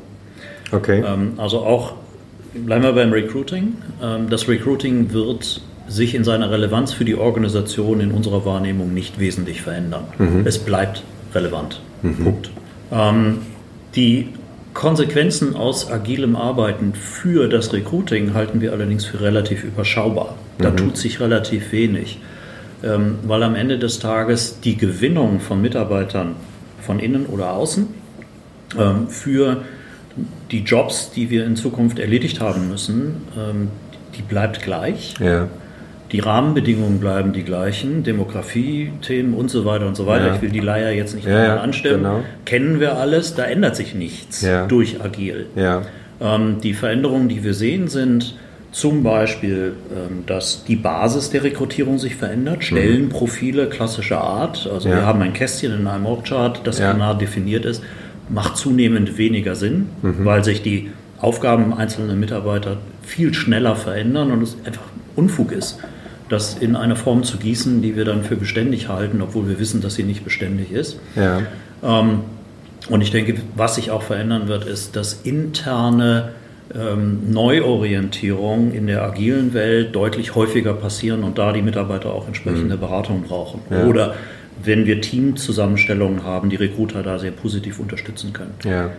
Okay. 0.71 1.03
Ähm, 1.05 1.33
also 1.37 1.59
auch, 1.59 1.95
bleiben 2.53 2.83
wir 2.83 2.93
beim 2.93 3.11
Recruiting. 3.11 3.73
Ähm, 4.01 4.29
das 4.29 4.47
Recruiting 4.47 5.11
wird 5.13 5.61
sich 5.87 6.13
in 6.13 6.23
seiner 6.23 6.51
Relevanz 6.51 6.93
für 6.93 7.05
die 7.05 7.15
Organisation 7.15 7.99
in 7.99 8.11
unserer 8.11 8.45
Wahrnehmung 8.45 8.93
nicht 8.93 9.19
wesentlich 9.19 9.61
verändern. 9.61 10.05
Mhm. 10.17 10.43
Es 10.45 10.59
bleibt 10.59 11.03
relevant. 11.33 11.81
Mhm. 12.03 12.23
Punkt. 12.23 12.51
Ähm, 12.91 13.39
die 13.95 14.29
Konsequenzen 14.79 15.57
aus 15.57 15.91
agilem 15.91 16.37
Arbeiten 16.37 16.93
für 16.93 17.49
das 17.49 17.73
Recruiting 17.73 18.33
halten 18.33 18.61
wir 18.61 18.71
allerdings 18.71 19.03
für 19.03 19.19
relativ 19.19 19.65
überschaubar. 19.65 20.35
Da 20.57 20.69
mhm. 20.69 20.77
tut 20.77 20.97
sich 20.97 21.19
relativ 21.19 21.73
wenig, 21.73 22.21
ähm, 22.81 23.15
weil 23.23 23.43
am 23.43 23.55
Ende 23.55 23.77
des 23.77 23.99
Tages 23.99 24.61
die 24.61 24.77
Gewinnung 24.77 25.41
von 25.41 25.61
Mitarbeitern 25.61 26.37
von 26.81 26.99
innen 26.99 27.25
oder 27.25 27.51
außen 27.51 27.87
ähm, 28.79 29.09
für 29.09 29.63
die 30.49 30.59
Jobs, 30.59 31.11
die 31.11 31.29
wir 31.29 31.45
in 31.45 31.57
Zukunft 31.57 31.99
erledigt 31.99 32.39
haben 32.39 32.69
müssen, 32.69 33.23
ähm, 33.37 33.67
die 34.15 34.21
bleibt 34.21 34.61
gleich. 34.61 35.13
Ja. 35.19 35.49
Die 36.11 36.19
Rahmenbedingungen 36.19 36.99
bleiben 36.99 37.33
die 37.33 37.43
gleichen, 37.43 38.03
Demografie-Themen 38.03 39.33
und 39.33 39.49
so 39.49 39.65
weiter 39.65 39.87
und 39.87 39.95
so 39.95 40.07
weiter. 40.07 40.27
Ja. 40.27 40.35
Ich 40.35 40.41
will 40.41 40.49
die 40.49 40.59
Leier 40.59 40.91
jetzt 40.91 41.15
nicht 41.15 41.27
ja, 41.27 41.57
anstimmen. 41.57 42.03
Genau. 42.03 42.23
Kennen 42.45 42.79
wir 42.79 42.97
alles, 42.97 43.35
da 43.35 43.43
ändert 43.43 43.75
sich 43.75 43.93
nichts 43.93 44.41
ja. 44.41 44.65
durch 44.65 45.01
Agil. 45.01 45.45
Ähm, 46.19 46.57
die 46.61 46.73
Veränderungen, 46.73 47.29
die 47.29 47.43
wir 47.43 47.53
sehen, 47.53 47.87
sind 47.87 48.35
zum 48.71 49.03
Beispiel, 49.03 49.73
ähm, 49.91 50.23
dass 50.25 50.63
die 50.63 50.75
Basis 50.75 51.29
der 51.29 51.43
Rekrutierung 51.43 51.97
sich 51.99 52.15
verändert, 52.15 52.63
Stellenprofile 52.63 53.67
klassischer 53.67 54.21
Art. 54.21 54.69
Also 54.71 54.89
wir 54.89 55.05
haben 55.05 55.21
ein 55.21 55.33
Kästchen 55.33 55.73
in 55.73 55.87
einem 55.87 56.05
Org-Chart, 56.05 56.61
das 56.63 56.77
genau 56.77 57.13
definiert 57.13 57.65
ist 57.65 57.83
macht 58.29 58.57
zunehmend 58.57 59.17
weniger 59.17 59.55
Sinn, 59.55 59.89
mhm. 60.01 60.23
weil 60.23 60.43
sich 60.43 60.61
die 60.61 60.91
Aufgaben 61.19 61.73
einzelner 61.73 62.13
Mitarbeiter 62.13 62.77
viel 63.01 63.33
schneller 63.33 63.75
verändern 63.75 64.31
und 64.31 64.41
es 64.41 64.55
einfach 64.63 64.83
Unfug 65.15 65.51
ist, 65.51 65.79
das 66.29 66.57
in 66.57 66.75
eine 66.75 66.95
Form 66.95 67.23
zu 67.23 67.37
gießen, 67.37 67.81
die 67.81 67.95
wir 67.95 68.05
dann 68.05 68.23
für 68.23 68.35
beständig 68.35 68.87
halten, 68.87 69.21
obwohl 69.21 69.49
wir 69.49 69.59
wissen, 69.59 69.81
dass 69.81 69.95
sie 69.95 70.03
nicht 70.03 70.23
beständig 70.23 70.71
ist. 70.71 70.99
Ja. 71.15 71.41
Ähm, 71.83 72.21
und 72.89 73.01
ich 73.01 73.11
denke, 73.11 73.35
was 73.55 73.75
sich 73.75 73.91
auch 73.91 74.03
verändern 74.03 74.47
wird, 74.47 74.65
ist, 74.65 74.95
dass 74.95 75.21
interne 75.23 76.29
ähm, 76.73 77.31
Neuorientierung 77.31 78.71
in 78.71 78.87
der 78.87 79.03
agilen 79.03 79.53
Welt 79.53 79.95
deutlich 79.95 80.35
häufiger 80.35 80.73
passieren 80.73 81.23
und 81.23 81.37
da 81.37 81.51
die 81.51 81.61
Mitarbeiter 81.61 82.13
auch 82.13 82.27
entsprechende 82.27 82.75
mhm. 82.75 82.79
Beratung 82.79 83.23
brauchen. 83.23 83.61
Ja. 83.69 83.85
Oder 83.85 84.15
wenn 84.63 84.85
wir 84.85 85.01
Teamzusammenstellungen 85.01 86.23
haben, 86.23 86.49
die 86.49 86.57
Recruiter 86.57 87.01
da 87.03 87.17
sehr 87.17 87.31
positiv 87.31 87.79
unterstützen 87.79 88.33
können. 88.33 88.53
Ja. 88.63 88.91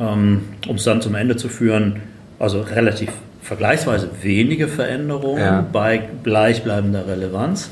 Ähm, 0.00 0.42
um 0.68 0.76
es 0.76 0.84
dann 0.84 1.02
zum 1.02 1.14
Ende 1.14 1.36
zu 1.36 1.48
führen, 1.48 2.00
also 2.38 2.60
relativ 2.60 3.10
vergleichsweise 3.42 4.10
wenige 4.22 4.68
Veränderungen 4.68 5.42
ja. 5.42 5.66
bei 5.70 6.08
gleichbleibender 6.22 7.06
Relevanz. 7.06 7.70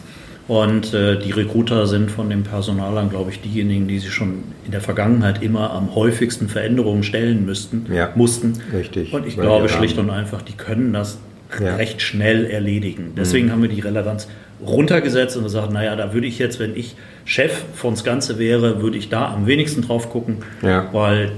Und 0.49 0.93
äh, 0.95 1.17
die 1.17 1.31
Recruiter 1.31 1.87
sind 1.87 2.11
von 2.11 2.29
den 2.29 2.43
Personalern, 2.43 3.09
glaube 3.09 3.31
ich, 3.31 3.41
diejenigen, 3.41 3.87
die 3.87 4.01
sich 4.01 4.11
schon 4.11 4.43
in 4.65 4.73
der 4.73 4.81
Vergangenheit 4.81 5.45
immer 5.45 5.71
am 5.71 5.95
häufigsten 5.95 6.49
Veränderungen 6.49 7.05
stellen 7.05 7.47
müssten, 7.47 7.87
ja, 7.93 8.11
mussten. 8.17 8.61
Richtig. 8.73 9.13
Und 9.13 9.29
ich 9.29 9.37
glaube 9.37 9.69
schlicht 9.69 9.97
und 9.99 10.11
einfach, 10.11 10.43
die 10.43 10.55
können 10.55 10.93
das 10.93 11.19
ja. 11.61 11.77
recht 11.77 12.03
schnell 12.03 12.47
erledigen. 12.47 13.13
Deswegen 13.17 13.47
mhm. 13.47 13.53
haben 13.53 13.63
wir 13.63 13.69
die 13.69 13.79
Relevanz 13.79 14.27
runtergesetzt 14.67 15.37
und 15.37 15.45
gesagt, 15.45 15.73
naja, 15.73 15.95
da 15.95 16.13
würde 16.13 16.27
ich 16.27 16.41
jetzt, 16.41 16.59
wenn 16.59 16.77
ich 16.77 16.97
Chef 17.25 17.63
von 17.75 17.95
das 17.95 18.03
Ganze 18.03 18.41
wäre, 18.41 18.83
würde 18.83 18.99
ich 18.99 19.09
da 19.09 19.33
am 19.33 19.47
wenigsten 19.47 19.83
drauf 19.83 20.11
gucken, 20.11 20.39
ja. 20.63 20.89
weil 20.93 21.31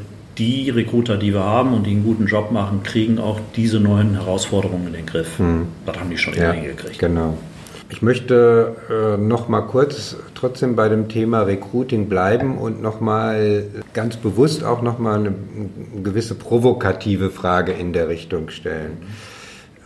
die 0.43 0.71
Recruiter, 0.71 1.17
die 1.17 1.33
wir 1.33 1.45
haben 1.45 1.73
und 1.73 1.87
die 1.87 1.93
einen 1.93 2.03
guten 2.03 2.27
Job 2.27 2.51
machen, 2.51 2.83
kriegen 2.83 3.21
auch 3.21 3.39
diese 3.55 3.79
neuen 3.79 4.15
Herausforderungen 4.15 4.89
in 4.89 4.93
den 4.95 5.07
Griff. 5.07 5.39
Mhm. 5.39 5.69
Das 5.87 5.97
haben 5.99 6.11
die 6.11 6.19
schon 6.19 6.35
ja, 6.35 6.51
hingekriegt. 6.51 6.99
Genau. 6.99 7.39
Ich 7.91 8.03
möchte 8.03 8.75
äh, 8.91 9.23
noch 9.23 9.49
mal 9.49 9.61
kurz 9.61 10.17
trotzdem 10.35 10.75
bei 10.75 10.89
dem 10.89 11.09
Thema 11.09 11.43
Recruiting 11.43 12.09
bleiben 12.09 12.59
und 12.59 12.83
noch 12.83 13.01
mal 13.01 13.65
ganz 13.93 14.17
bewusst 14.17 14.65
auch 14.65 14.83
noch 14.83 14.99
mal 14.99 15.21
eine, 15.21 15.29
eine 15.29 16.03
gewisse 16.03 16.35
provokative 16.35 17.31
Frage 17.31 17.73
in 17.73 17.93
der 17.93 18.09
Richtung 18.09 18.49
stellen. 18.49 18.97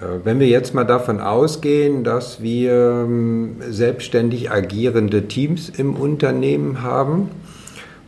Äh, 0.00 0.24
wenn 0.24 0.40
wir 0.40 0.46
jetzt 0.46 0.72
mal 0.72 0.84
davon 0.84 1.20
ausgehen, 1.20 2.02
dass 2.02 2.40
wir 2.40 3.04
ähm, 3.04 3.56
selbstständig 3.68 4.50
agierende 4.50 5.28
Teams 5.28 5.68
im 5.68 5.96
Unternehmen 5.96 6.82
haben 6.82 7.28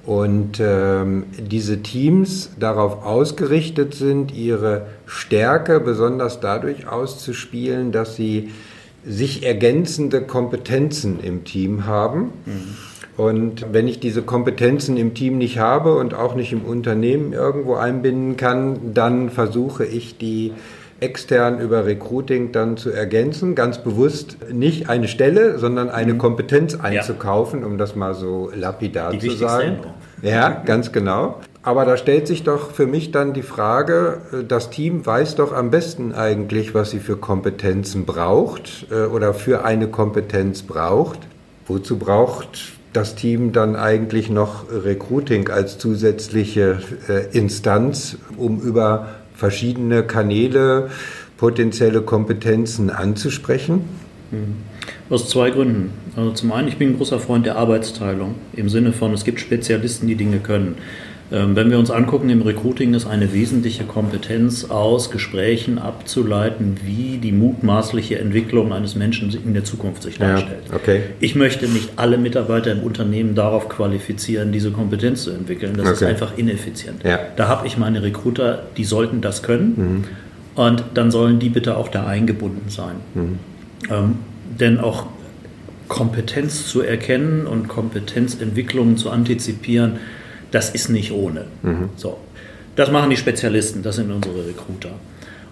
und 0.09 0.59
ähm, 0.59 1.25
diese 1.38 1.83
Teams 1.83 2.49
darauf 2.59 3.05
ausgerichtet 3.05 3.93
sind, 3.95 4.35
ihre 4.35 4.87
Stärke 5.05 5.81
besonders 5.81 6.41
dadurch 6.41 6.88
auszuspielen, 6.88 7.93
dass 7.93 8.17
sie 8.17 8.49
sich 9.05 9.45
ergänzende 9.45 10.23
Kompetenzen 10.23 11.21
im 11.21 11.45
Team 11.45 11.85
haben. 11.85 12.33
Und 13.19 13.67
wenn 13.71 13.87
ich 13.87 14.00
diese 14.00 14.23
Kompetenzen 14.23 14.97
im 14.97 15.12
Team 15.12 15.37
nicht 15.37 15.59
habe 15.59 15.95
und 15.97 16.15
auch 16.15 16.35
nicht 16.35 16.53
im 16.53 16.62
Unternehmen 16.62 17.35
irgendwo 17.35 17.75
einbinden 17.75 18.38
kann, 18.38 18.95
dann 18.95 19.29
versuche 19.29 19.85
ich 19.85 20.17
die 20.17 20.55
extern 21.00 21.61
über 21.61 21.87
Recruiting 21.87 22.52
dann 22.52 22.76
zu 22.76 22.90
ergänzen, 22.90 23.55
ganz 23.55 23.78
bewusst 23.78 24.37
nicht 24.52 24.88
eine 24.88 25.09
Stelle, 25.09 25.59
sondern 25.59 25.90
eine 25.90 26.14
mhm. 26.14 26.19
Kompetenz 26.19 26.75
einzukaufen, 26.75 27.61
ja. 27.61 27.67
um 27.67 27.78
das 27.78 27.95
mal 27.95 28.14
so 28.14 28.50
lapidar 28.55 29.12
die 29.12 29.21
zu 29.21 29.31
sagen. 29.37 29.78
Ja, 30.23 30.62
ganz 30.64 30.90
genau. 30.90 31.37
Aber 31.62 31.85
da 31.85 31.97
stellt 31.97 32.26
sich 32.26 32.45
doch 32.45 32.71
für 32.71 32.87
mich 32.87 33.12
dann 33.12 33.35
die 33.35 33.43
Frage, 33.43 34.21
äh, 34.33 34.45
das 34.45 34.71
Team 34.71 35.05
weiß 35.05 35.37
doch 35.37 35.52
am 35.52 35.71
besten 35.71 36.12
eigentlich, 36.12 36.75
was 36.75 36.90
sie 36.90 36.99
für 36.99 37.17
Kompetenzen 37.17 38.05
braucht 38.05 38.87
äh, 38.90 39.05
oder 39.05 39.35
für 39.35 39.64
eine 39.64 39.88
Kompetenz 39.88 40.62
braucht. 40.62 41.21
Wozu 41.67 41.99
braucht 41.99 42.73
das 42.93 43.14
Team 43.14 43.52
dann 43.52 43.76
eigentlich 43.76 44.31
noch 44.31 44.64
Recruiting 44.73 45.50
als 45.50 45.78
zusätzliche 45.78 46.81
äh, 47.09 47.37
Instanz, 47.37 48.17
um 48.37 48.61
über 48.61 49.09
verschiedene 49.38 50.02
Kanäle 50.02 50.90
potenzielle 51.37 52.02
Kompetenzen 52.02 52.90
anzusprechen? 52.90 53.85
Mhm. 54.33 54.57
Aus 55.09 55.30
zwei 55.30 55.50
Gründen. 55.50 55.90
Also 56.16 56.33
zum 56.33 56.52
einen, 56.52 56.66
ich 56.66 56.76
bin 56.76 56.90
ein 56.90 56.97
großer 56.97 57.21
Freund 57.21 57.47
der 57.47 57.57
Arbeitsteilung 57.57 58.35
im 58.52 58.68
Sinne 58.68 58.92
von, 58.92 59.14
es 59.14 59.25
gibt 59.25 59.38
Spezialisten, 59.38 60.09
die 60.09 60.16
Dinge 60.16 60.40
können. 60.40 60.75
Ähm, 61.30 61.56
wenn 61.56 61.70
wir 61.70 61.78
uns 61.78 61.90
angucken, 61.90 62.30
im 62.30 62.40
Recruiting 62.40 62.94
ist 62.94 63.06
eine 63.06 63.32
wesentliche 63.35 63.85
Kompetenz 63.85 64.64
aus 64.70 65.11
Gesprächen 65.11 65.78
abzuleiten, 65.78 66.76
wie 66.85 67.18
die 67.18 67.32
mutmaßliche 67.32 68.18
Entwicklung 68.18 68.73
eines 68.73 68.94
Menschen 68.94 69.30
in 69.44 69.52
der 69.52 69.64
Zukunft 69.64 70.02
sich 70.02 70.18
darstellt. 70.18 70.62
Ja, 70.70 70.76
okay. 70.76 71.02
Ich 71.20 71.35
möchte 71.35 71.68
nicht 71.68 71.90
alle 71.97 72.16
Mitarbeiter 72.16 72.73
im 72.73 72.80
Unternehmen 72.80 73.35
darauf 73.35 73.68
qualifizieren, 73.68 74.52
diese 74.52 74.70
Kompetenz 74.70 75.25
zu 75.25 75.30
entwickeln. 75.30 75.75
Das 75.76 75.87
okay. 75.87 75.94
ist 75.94 76.02
einfach 76.04 76.38
ineffizient. 76.38 77.04
Ja. 77.04 77.18
Da 77.37 77.49
habe 77.49 77.66
ich 77.66 77.76
meine 77.76 78.02
Recruiter, 78.02 78.64
die 78.78 78.85
sollten 78.85 79.20
das 79.20 79.42
können 79.42 79.75
mhm. 80.56 80.62
und 80.62 80.85
dann 80.94 81.11
sollen 81.11 81.38
die 81.38 81.50
bitte 81.50 81.76
auch 81.76 81.88
da 81.88 82.06
eingebunden 82.06 82.70
sein. 82.70 82.97
Mhm. 83.14 83.38
Ähm, 83.90 84.14
denn 84.58 84.80
auch 84.80 85.06
Kompetenz 85.88 86.66
zu 86.66 86.82
erkennen 86.82 87.47
und 87.47 87.68
Kompetenzentwicklungen 87.68 88.97
zu 88.97 89.11
antizipieren, 89.11 89.99
das 90.50 90.71
ist 90.71 90.88
nicht 90.88 91.12
ohne. 91.12 91.45
Mhm. 91.62 91.90
So. 91.97 92.19
Das 92.76 92.90
machen 92.90 93.11
die 93.11 93.17
Spezialisten, 93.17 93.83
das 93.83 93.97
sind 93.97 94.11
unsere 94.11 94.47
Recruiter. 94.47 94.90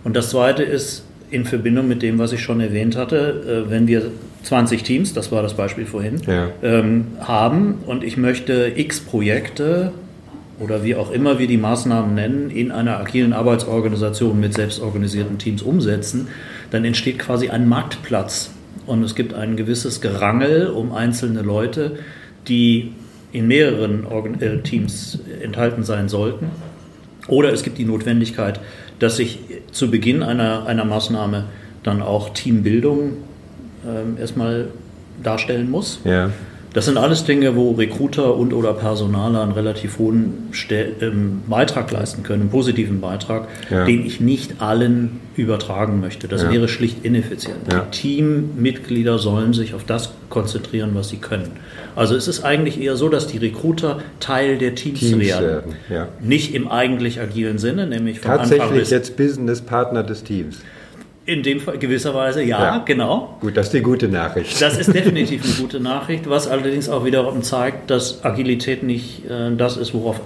Und 0.05 0.15
das 0.15 0.31
Zweite 0.31 0.63
ist 0.63 1.05
in 1.31 1.45
Verbindung 1.45 1.89
mit 1.89 2.03
dem, 2.03 2.19
was 2.19 2.33
ich 2.33 2.41
schon 2.41 2.61
erwähnt 2.61 2.97
hatte, 2.97 3.65
äh, 3.67 3.71
wenn 3.71 3.89
wir 3.89 4.11
20 4.45 4.85
Teams, 4.85 5.13
das 5.13 5.33
war 5.33 5.43
das 5.43 5.55
Beispiel 5.55 5.87
vorhin, 5.87 6.21
ja. 6.27 6.49
ähm, 6.63 7.07
haben 7.21 7.79
und 7.87 8.05
ich 8.05 8.17
möchte 8.17 8.73
x 8.77 9.01
Projekte 9.01 9.93
oder 10.61 10.85
wie 10.85 10.95
auch 10.95 11.11
immer 11.11 11.39
wir 11.39 11.49
die 11.49 11.57
Maßnahmen 11.57 12.15
nennen, 12.15 12.51
in 12.51 12.71
einer 12.71 12.99
agilen 12.99 13.33
Arbeitsorganisation 13.33 14.39
mit 14.39 14.55
selbstorganisierten 14.55 15.39
Teams 15.39 15.63
umsetzen, 15.63 16.29
dann 16.71 16.85
entsteht 16.85 17.19
quasi 17.19 17.51
ein 17.51 17.69
Marktplatz 17.69 18.51
und 18.87 19.03
es 19.03 19.15
gibt 19.15 19.35
ein 19.35 19.57
gewisses 19.57 20.01
Gerangel 20.01 20.69
um 20.69 20.93
einzelne 20.93 21.43
Leute, 21.43 21.99
die 22.49 22.93
in 23.37 23.49
mehreren 23.49 24.07
Organ 24.07 24.41
äh, 24.41 24.63
Teams 24.63 25.19
enthalten 25.43 25.85
sein 25.85 26.09
sollten. 26.09 26.51
Oder 27.29 27.53
es 27.53 27.63
gibt 27.63 27.77
die 27.77 27.85
Notwendigkeit, 27.85 28.61
dass 28.99 29.17
sich 29.17 29.41
zu 29.73 29.91
Beginn 29.91 30.23
einer, 30.23 30.65
einer 30.67 30.87
Maßnahme 30.87 31.45
dann 31.83 32.01
auch 32.01 32.31
Teambildung 32.31 33.19
äh, 33.85 34.19
erstmal 34.19 34.69
darstellen 35.23 35.71
muss. 35.71 36.01
Ja. 36.05 36.31
Das 36.77 36.85
sind 36.85 36.99
alles 36.99 37.25
Dinge, 37.25 37.57
wo 37.57 37.71
Recruiter 37.71 38.37
und 38.37 38.53
oder 38.53 38.75
Personaler 38.75 39.43
einen 39.43 39.53
relativ 39.53 39.99
hohen 39.99 40.49
Stel 40.51 40.93
ähm, 41.01 41.41
Beitrag 41.49 41.91
leisten 41.91 42.23
können, 42.23 42.43
einen 42.43 42.51
positiven 42.51 43.01
Beitrag, 43.01 43.49
ja. 43.71 43.87
den 43.87 44.05
ich 44.05 44.21
nicht 44.21 44.61
allen 44.61 45.21
übertragen 45.37 46.01
möchte. 46.01 46.29
Das 46.29 46.43
ja. 46.43 46.53
wäre 46.53 46.69
schlicht 46.69 47.03
ineffizient. 47.03 47.73
Ja. 47.73 47.81
Die 47.81 47.99
Teammitglieder 47.99 49.19
sollen 49.19 49.55
sich 49.55 49.73
auf 49.73 49.85
das 49.85 50.11
konzentrieren, 50.29 50.91
was 50.93 51.09
sie 51.09 51.17
können. 51.17 51.53
Also 51.95 52.15
es 52.15 52.29
ist 52.29 52.45
eigentlich 52.45 52.79
eher 52.79 52.97
so, 52.97 53.09
dass 53.09 53.27
die 53.27 53.39
Recruiter 53.39 54.01
Teil 54.21 54.59
der 54.59 54.75
Teams, 54.75 55.01
Teams 55.01 55.25
werden. 55.25 55.77
werden 55.89 56.09
Nicht 56.21 56.55
im 56.55 56.69
eigentlich 56.69 57.23
agilen 57.23 57.57
Sinne, 57.57 57.87
nämlich 57.87 58.21
von 58.21 58.33
Tatsächlich 58.33 58.61
Anfang 58.61 58.79
bis 58.79 58.91
jetzt 58.91 59.17
Businesspartner 59.17 60.03
des 60.03 60.25
Teams. 60.25 60.61
In 61.27 61.43
dem 61.43 61.59
Fall 61.59 61.77
gewisserweise 61.79 62.43
ja, 62.43 62.61
ja, 62.61 62.79
genau. 62.79 63.37
Gut, 63.41 63.57
das 63.57 63.67
ist 63.67 63.75
die 63.75 63.81
gute 63.81 64.09
Nachricht. 64.09 64.63
Das 64.63 64.79
ist 64.79 64.95
definitiv 64.95 65.45
eine 65.45 65.55
gute 65.55 65.81
Nachricht, 65.81 66.31
was 66.31 66.47
allerdings 66.47 66.89
auch 66.89 67.05
wiederum 67.05 67.43
zeigt, 67.43 67.91
dass 67.91 68.25
Agilität 68.25 68.85
nicht 68.85 69.29
äh, 69.29 69.55
das 69.57 69.77
ist, 69.77 69.93
worauf 69.93 70.21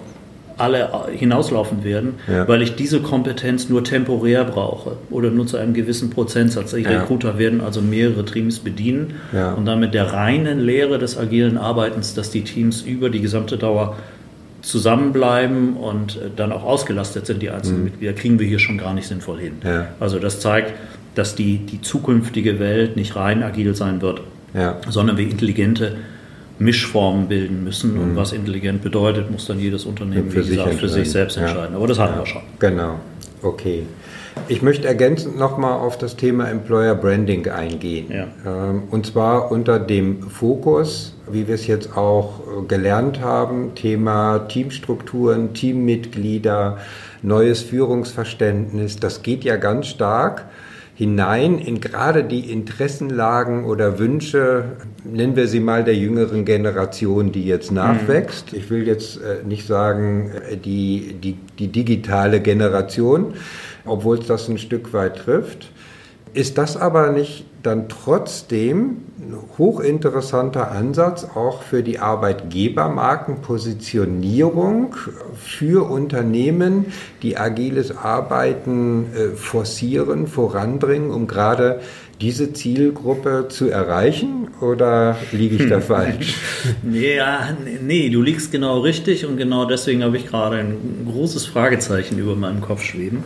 alle 0.59 0.91
hinauslaufen 1.17 1.85
werden, 1.85 2.17
ja. 2.29 2.47
weil 2.47 2.61
ich 2.61 2.77
diese 2.77 3.01
Kompetenz 3.01 3.71
nur 3.71 3.83
temporär 3.83 4.45
brauche 4.45 4.99
oder 5.09 5.31
nur 5.31 5.47
zu 5.47 5.57
einem 5.57 5.73
gewissen 5.73 6.11
Prozentsatz. 6.11 6.73
Die 6.73 6.83
ja. 6.83 7.01
Recruiter 7.01 7.39
werden 7.39 7.63
also 7.63 7.81
mehrere 7.81 8.25
Teams 8.27 8.59
bedienen 8.59 9.15
und 9.57 9.65
damit 9.65 9.95
der 9.95 10.13
reinen 10.13 10.61
Lehre 10.61 10.99
des 10.99 11.17
agilen 11.17 11.57
Arbeitens, 11.57 12.15
dass 12.15 12.31
die 12.31 12.45
Teams 12.45 12.83
über 12.83 13.09
die 13.09 13.23
gesamte 13.23 13.57
Dauer 13.57 13.97
zusammenbleiben 14.63 15.77
und 15.77 16.17
äh, 16.17 16.31
dann 16.35 16.53
auch 16.53 16.65
ausgelastet 16.65 17.27
sind, 17.27 17.43
die 17.43 17.51
einzelnen 17.51 17.81
mhm. 17.81 17.85
Mitglieder, 17.85 18.13
kriegen 18.13 18.39
wir 18.39 18.47
hier 18.47 18.59
schon 18.59 18.79
gar 18.79 18.95
nicht 18.95 19.07
sinnvoll 19.07 19.41
hin. 19.41 19.55
Ja. 19.65 19.89
Also 20.01 20.19
das 20.19 20.41
zeigt, 20.41 20.75
dass 21.15 21.35
die, 21.35 21.59
die 21.59 21.81
zukünftige 21.81 22.59
Welt 22.59 22.97
nicht 22.97 23.17
rein 23.17 23.43
agil 23.43 23.75
sein 23.75 24.01
wird, 24.01 24.23
ja. 24.55 24.77
sondern 24.89 25.17
wir 25.17 25.29
intelligente 25.29 25.97
Mischformen 26.59 27.27
bilden 27.27 27.65
müssen. 27.65 27.95
Mhm. 27.95 28.01
Und 28.01 28.17
was 28.17 28.33
intelligent 28.33 28.83
bedeutet, 28.83 29.31
muss 29.31 29.47
dann 29.47 29.59
jedes 29.59 29.87
Unternehmen, 29.87 30.31
für 30.31 30.45
wie 30.45 30.51
gesagt, 30.51 30.75
für 30.75 30.89
sich 30.89 31.11
selbst 31.11 31.37
entscheiden. 31.37 31.73
Ja. 31.73 31.77
Aber 31.77 31.87
das 31.87 31.99
hatten 31.99 32.19
wir 32.19 32.27
schon. 32.27 32.43
Genau, 32.59 33.01
okay. 33.43 33.85
Ich 34.49 34.63
möchte 34.63 34.89
ergänzend 34.89 35.39
nochmal 35.39 35.79
auf 35.81 35.99
das 35.99 36.17
Thema 36.17 36.49
Employer 36.49 36.95
Branding 36.95 37.49
eingehen. 37.49 38.07
Ja. 38.11 38.27
Ähm, 38.47 38.85
und 38.91 39.07
zwar 39.07 39.51
unter 39.51 39.79
dem 39.79 40.23
Fokus, 40.23 41.15
wie 41.31 41.47
wir 41.47 41.55
es 41.55 41.67
jetzt 41.67 41.97
auch 41.97 42.41
äh, 42.41 42.67
gelernt 42.67 43.21
haben, 43.21 43.75
Thema 43.75 44.41
Teamstrukturen, 44.41 45.55
Teammitglieder, 45.55 46.79
neues 47.23 47.63
Führungsverständnis. 47.63 48.97
Das 48.97 49.23
geht 49.23 49.45
ja 49.45 49.57
ganz 49.57 49.87
stark 49.87 50.47
hinein 51.01 51.59
in 51.59 51.81
gerade 51.81 52.25
die 52.25 52.53
Interessenlagen 52.53 53.65
oder 53.65 53.99
Wünsche, 53.99 54.65
nennen 55.03 55.35
wir 55.35 55.49
sie 55.49 55.59
mal 55.59 55.83
der 55.83 55.95
jüngeren 55.95 56.45
Generation, 56.45 57.33
die 57.33 57.47
jetzt 57.47 57.73
nachwächst. 57.73 58.53
Mhm. 58.53 58.59
Ich 58.59 58.69
will 58.69 58.87
jetzt 58.87 59.17
äh, 59.17 59.43
nicht 59.43 59.67
sagen 59.67 60.31
äh, 60.51 60.59
die, 60.59 61.15
die, 61.15 61.39
die 61.59 61.69
digitale 61.69 62.41
Generation, 62.41 63.33
obwohl 63.85 64.19
es 64.19 64.27
das 64.27 64.49
ein 64.49 64.59
Stück 64.59 64.93
weit 64.93 65.17
trifft. 65.17 65.71
Ist 66.33 66.59
das 66.59 66.77
aber 66.77 67.11
nicht 67.11 67.45
dann 67.63 67.89
trotzdem 67.89 68.99
ein 69.19 69.35
hochinteressanter 69.59 70.71
Ansatz 70.71 71.27
auch 71.35 71.63
für 71.63 71.83
die 71.83 71.99
Arbeitgebermarkenpositionierung 71.99 74.95
für 75.37 75.91
Unternehmen, 75.91 76.87
die 77.23 77.37
agiles 77.37 77.95
Arbeiten 77.97 79.07
äh, 79.15 79.31
forcieren, 79.37 80.27
voranbringen, 80.27 81.11
um 81.11 81.27
gerade 81.27 81.81
diese 82.21 82.53
Zielgruppe 82.53 83.47
zu 83.49 83.69
erreichen 83.69 84.49
oder 84.61 85.17
liege 85.33 85.57
ich 85.57 85.69
da 85.69 85.77
hm. 85.77 85.83
falsch? 85.83 86.37
Ja, 86.91 87.57
nee, 87.83 88.11
du 88.11 88.23
liegst 88.23 88.53
genau 88.53 88.81
richtig 88.81 89.27
und 89.27 89.37
genau 89.37 89.65
deswegen 89.65 90.05
habe 90.05 90.17
ich 90.17 90.27
gerade 90.27 90.59
ein 90.59 91.09
großes 91.11 91.47
Fragezeichen 91.47 92.19
über 92.19 92.37
meinem 92.37 92.61
Kopf 92.61 92.83
schweben. 92.83 93.25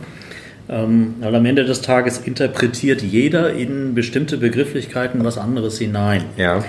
Ähm, 0.69 1.17
weil 1.21 1.35
am 1.35 1.45
Ende 1.45 1.65
des 1.65 1.83
Tages 1.83 2.19
interpretiert 2.19 3.03
jeder 3.03 3.53
in 3.53 3.95
bestimmte 3.95 4.39
Begrifflichkeiten 4.39 5.23
was 5.23 5.37
anderes 5.37 5.79
hinein. 5.79 6.25
Ja. 6.37 6.65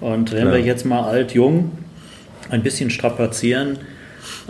Und 0.00 0.32
wenn 0.32 0.42
Klar. 0.42 0.54
wir 0.54 0.60
jetzt 0.60 0.84
mal 0.84 1.04
alt-jung 1.04 1.72
ein 2.50 2.62
bisschen 2.62 2.90
strapazieren, 2.90 3.78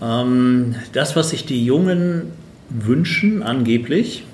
ähm, 0.02 0.74
das, 0.92 1.14
was 1.14 1.30
sich 1.30 1.46
die 1.46 1.64
Jungen 1.64 2.32
wünschen, 2.70 3.42
angeblich, 3.42 4.24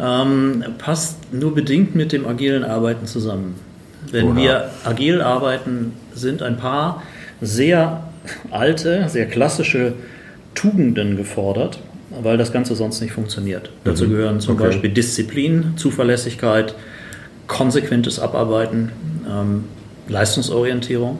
ähm, 0.00 0.64
passt 0.78 1.32
nur 1.32 1.54
bedingt 1.54 1.94
mit 1.94 2.12
dem 2.12 2.26
agilen 2.26 2.64
Arbeiten 2.64 3.06
zusammen. 3.06 3.56
Wenn 4.10 4.28
Oha. 4.28 4.36
wir 4.36 4.70
agil 4.84 5.20
arbeiten, 5.20 5.92
sind 6.14 6.42
ein 6.42 6.56
paar 6.56 7.02
sehr 7.40 8.08
alte, 8.50 9.08
sehr 9.08 9.26
klassische 9.26 9.94
Tugenden 10.54 11.16
gefordert 11.16 11.78
weil 12.22 12.36
das 12.36 12.52
Ganze 12.52 12.74
sonst 12.74 13.00
nicht 13.00 13.12
funktioniert. 13.12 13.70
Mhm. 13.70 13.90
Dazu 13.90 14.08
gehören 14.08 14.40
zum 14.40 14.54
okay. 14.54 14.64
Beispiel 14.64 14.90
Disziplin, 14.90 15.74
Zuverlässigkeit, 15.76 16.74
konsequentes 17.46 18.18
Abarbeiten, 18.18 18.92
ähm, 19.28 19.64
Leistungsorientierung. 20.08 21.18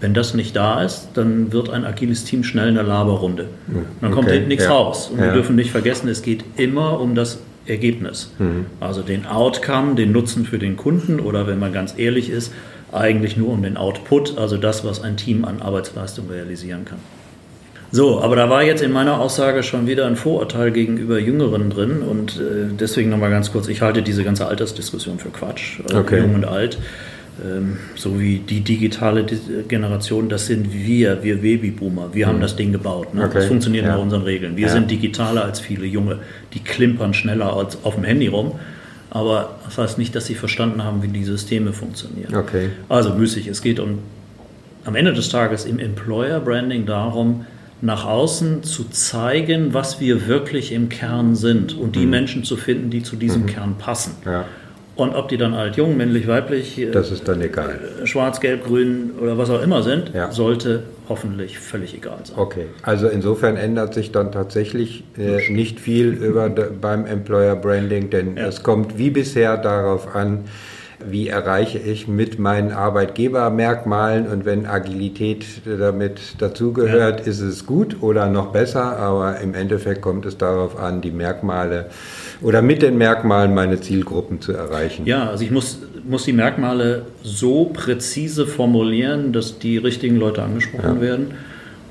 Wenn 0.00 0.14
das 0.14 0.34
nicht 0.34 0.54
da 0.54 0.82
ist, 0.82 1.08
dann 1.14 1.52
wird 1.52 1.70
ein 1.70 1.84
agiles 1.84 2.24
Team 2.24 2.44
schnell 2.44 2.68
eine 2.68 2.82
Laberrunde. 2.82 3.48
Mhm. 3.66 3.86
Dann 4.00 4.10
kommt 4.12 4.28
okay. 4.28 4.46
nichts 4.46 4.64
ja. 4.64 4.70
raus. 4.70 5.10
Und 5.12 5.18
ja. 5.18 5.26
wir 5.26 5.32
dürfen 5.32 5.56
nicht 5.56 5.70
vergessen, 5.70 6.08
es 6.08 6.22
geht 6.22 6.44
immer 6.56 7.00
um 7.00 7.14
das 7.14 7.38
Ergebnis. 7.66 8.30
Mhm. 8.38 8.66
Also 8.80 9.02
den 9.02 9.26
Outcome, 9.26 9.96
den 9.96 10.12
Nutzen 10.12 10.44
für 10.44 10.58
den 10.58 10.76
Kunden 10.76 11.20
oder 11.20 11.46
wenn 11.46 11.58
man 11.58 11.72
ganz 11.72 11.94
ehrlich 11.96 12.30
ist, 12.30 12.52
eigentlich 12.92 13.36
nur 13.36 13.50
um 13.50 13.62
den 13.62 13.76
Output, 13.76 14.38
also 14.38 14.56
das, 14.56 14.84
was 14.84 15.02
ein 15.02 15.16
Team 15.16 15.44
an 15.44 15.60
Arbeitsleistung 15.60 16.30
realisieren 16.30 16.84
kann. 16.84 16.98
So, 17.90 18.20
aber 18.20 18.36
da 18.36 18.50
war 18.50 18.62
jetzt 18.62 18.82
in 18.82 18.92
meiner 18.92 19.18
Aussage 19.18 19.62
schon 19.62 19.86
wieder 19.86 20.06
ein 20.06 20.16
Vorurteil 20.16 20.72
gegenüber 20.72 21.18
Jüngeren 21.18 21.70
drin 21.70 22.02
und 22.02 22.36
äh, 22.36 22.74
deswegen 22.78 23.08
nochmal 23.08 23.30
ganz 23.30 23.50
kurz, 23.50 23.68
ich 23.68 23.80
halte 23.80 24.02
diese 24.02 24.24
ganze 24.24 24.46
Altersdiskussion 24.46 25.18
für 25.18 25.30
Quatsch, 25.30 25.80
also 25.84 25.98
okay. 25.98 26.20
jung 26.20 26.34
und 26.34 26.44
alt. 26.44 26.78
Ähm, 27.42 27.78
so 27.94 28.20
wie 28.20 28.38
die 28.38 28.60
digitale 28.60 29.24
Generation, 29.68 30.28
das 30.28 30.46
sind 30.46 30.72
wir, 30.72 31.22
wir 31.22 31.40
Babyboomer. 31.40 32.10
Wir 32.12 32.26
mhm. 32.26 32.30
haben 32.30 32.40
das 32.40 32.56
Ding 32.56 32.72
gebaut. 32.72 33.14
Ne? 33.14 33.24
Okay. 33.24 33.34
Das 33.34 33.46
funktioniert 33.46 33.86
ja. 33.86 33.92
nach 33.92 34.02
unseren 34.02 34.22
Regeln. 34.22 34.56
Wir 34.56 34.66
ja. 34.66 34.72
sind 34.72 34.90
digitaler 34.90 35.44
als 35.44 35.60
viele 35.60 35.86
Junge. 35.86 36.18
Die 36.54 36.60
klimpern 36.60 37.14
schneller 37.14 37.56
als 37.56 37.78
auf 37.84 37.94
dem 37.94 38.04
Handy 38.04 38.26
rum. 38.26 38.52
Aber 39.10 39.56
das 39.64 39.78
heißt 39.78 39.98
nicht, 39.98 40.14
dass 40.14 40.26
sie 40.26 40.34
verstanden 40.34 40.84
haben, 40.84 41.02
wie 41.02 41.08
die 41.08 41.24
Systeme 41.24 41.72
funktionieren. 41.72 42.34
Okay. 42.34 42.70
Also 42.88 43.14
müßig. 43.14 43.46
Es 43.46 43.62
geht 43.62 43.78
um 43.80 44.00
am 44.84 44.96
Ende 44.96 45.12
des 45.12 45.28
Tages 45.28 45.64
im 45.64 45.78
Employer 45.78 46.40
Branding 46.40 46.86
darum, 46.86 47.44
nach 47.80 48.06
außen 48.06 48.62
zu 48.62 48.84
zeigen, 48.90 49.74
was 49.74 50.00
wir 50.00 50.26
wirklich 50.26 50.72
im 50.72 50.88
Kern 50.88 51.36
sind 51.36 51.76
und 51.76 51.94
die 51.94 52.04
mhm. 52.04 52.10
Menschen 52.10 52.44
zu 52.44 52.56
finden, 52.56 52.90
die 52.90 53.02
zu 53.02 53.16
diesem 53.16 53.42
mhm. 53.42 53.46
Kern 53.46 53.74
passen. 53.78 54.16
Ja. 54.24 54.44
Und 54.98 55.14
ob 55.14 55.28
die 55.28 55.36
dann 55.36 55.54
alt, 55.54 55.76
jung, 55.76 55.96
männlich, 55.96 56.26
weiblich, 56.26 56.76
äh, 56.76 56.90
das 56.90 57.12
ist 57.12 57.28
dann 57.28 57.40
egal. 57.40 57.78
Äh, 58.02 58.06
schwarz, 58.06 58.40
gelb, 58.40 58.64
grün 58.64 59.12
oder 59.20 59.38
was 59.38 59.48
auch 59.48 59.62
immer 59.62 59.84
sind, 59.84 60.10
ja. 60.12 60.32
sollte 60.32 60.82
hoffentlich 61.08 61.60
völlig 61.60 61.94
egal 61.94 62.18
sein. 62.24 62.36
Okay, 62.36 62.66
also 62.82 63.06
insofern 63.06 63.56
ändert 63.56 63.94
sich 63.94 64.10
dann 64.10 64.32
tatsächlich 64.32 65.04
äh, 65.16 65.52
nicht 65.52 65.78
viel 65.78 66.08
über, 66.08 66.50
beim 66.50 67.06
Employer 67.06 67.54
Branding, 67.54 68.10
denn 68.10 68.36
ja. 68.36 68.48
es 68.48 68.64
kommt 68.64 68.98
wie 68.98 69.10
bisher 69.10 69.56
darauf 69.56 70.16
an, 70.16 70.46
wie 71.04 71.28
erreiche 71.28 71.78
ich 71.78 72.08
mit 72.08 72.38
meinen 72.38 72.72
Arbeitgebermerkmalen 72.72 74.26
und 74.26 74.44
wenn 74.44 74.66
Agilität 74.66 75.44
damit 75.64 76.20
dazugehört, 76.38 77.20
ja. 77.20 77.26
ist 77.26 77.40
es 77.40 77.66
gut 77.66 78.02
oder 78.02 78.26
noch 78.26 78.52
besser, 78.52 78.96
aber 78.98 79.40
im 79.40 79.54
Endeffekt 79.54 80.02
kommt 80.02 80.26
es 80.26 80.38
darauf 80.38 80.78
an, 80.78 81.00
die 81.00 81.12
Merkmale 81.12 81.86
oder 82.40 82.62
mit 82.62 82.82
den 82.82 82.98
Merkmalen 82.98 83.54
meine 83.54 83.80
Zielgruppen 83.80 84.40
zu 84.40 84.52
erreichen. 84.52 85.06
Ja, 85.06 85.28
also 85.28 85.44
ich 85.44 85.50
muss, 85.50 85.78
muss 86.08 86.24
die 86.24 86.32
Merkmale 86.32 87.02
so 87.22 87.66
präzise 87.66 88.46
formulieren, 88.46 89.32
dass 89.32 89.58
die 89.58 89.78
richtigen 89.78 90.16
Leute 90.16 90.42
angesprochen 90.42 90.96
ja. 90.96 91.00
werden. 91.00 91.26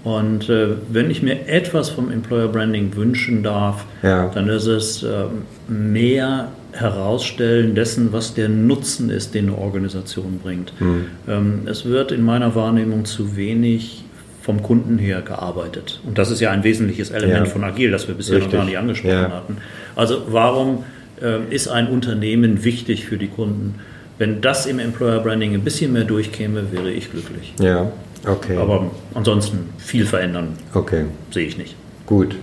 Und 0.03 0.49
äh, 0.49 0.69
wenn 0.89 1.09
ich 1.09 1.21
mir 1.21 1.47
etwas 1.49 1.89
vom 1.89 2.11
Employer 2.11 2.47
Branding 2.47 2.95
wünschen 2.95 3.43
darf, 3.43 3.83
ja. 4.03 4.29
dann 4.33 4.47
ist 4.47 4.67
es 4.67 5.03
äh, 5.03 5.25
mehr 5.67 6.49
Herausstellen 6.79 7.75
dessen, 7.75 8.13
was 8.13 8.33
der 8.33 8.49
Nutzen 8.49 9.09
ist, 9.09 9.33
den 9.33 9.49
eine 9.49 9.57
Organisation 9.57 10.39
bringt. 10.43 10.73
Mhm. 10.79 11.05
Ähm, 11.27 11.61
es 11.65 11.85
wird 11.85 12.11
in 12.11 12.23
meiner 12.23 12.55
Wahrnehmung 12.55 13.05
zu 13.05 13.35
wenig 13.35 14.03
vom 14.41 14.63
Kunden 14.63 14.97
her 14.97 15.21
gearbeitet. 15.21 15.99
Und 16.05 16.17
das 16.17 16.31
ist 16.31 16.39
ja 16.39 16.51
ein 16.51 16.63
wesentliches 16.63 17.09
Element 17.09 17.47
ja. 17.47 17.51
von 17.51 17.63
Agil, 17.65 17.91
das 17.91 18.07
wir 18.07 18.15
bisher 18.15 18.37
Richtig. 18.37 18.53
noch 18.53 18.59
gar 18.59 18.65
nicht 18.65 18.77
angesprochen 18.77 19.11
ja. 19.11 19.31
hatten. 19.31 19.57
Also 19.95 20.23
warum 20.29 20.83
äh, 21.21 21.39
ist 21.53 21.67
ein 21.67 21.87
Unternehmen 21.89 22.63
wichtig 22.63 23.05
für 23.05 23.17
die 23.17 23.27
Kunden? 23.27 23.75
Wenn 24.17 24.41
das 24.41 24.65
im 24.65 24.79
Employer 24.79 25.19
Branding 25.19 25.53
ein 25.53 25.63
bisschen 25.63 25.93
mehr 25.93 26.05
durchkäme, 26.05 26.71
wäre 26.71 26.91
ich 26.91 27.11
glücklich. 27.11 27.53
Ja, 27.59 27.91
okay. 28.25 28.57
Aber 28.57 28.89
ansonsten 29.13 29.69
viel 29.77 30.05
verändern 30.05 30.53
okay. 30.73 31.05
sehe 31.31 31.45
ich 31.45 31.57
nicht. 31.57 31.75
Gut. 32.05 32.35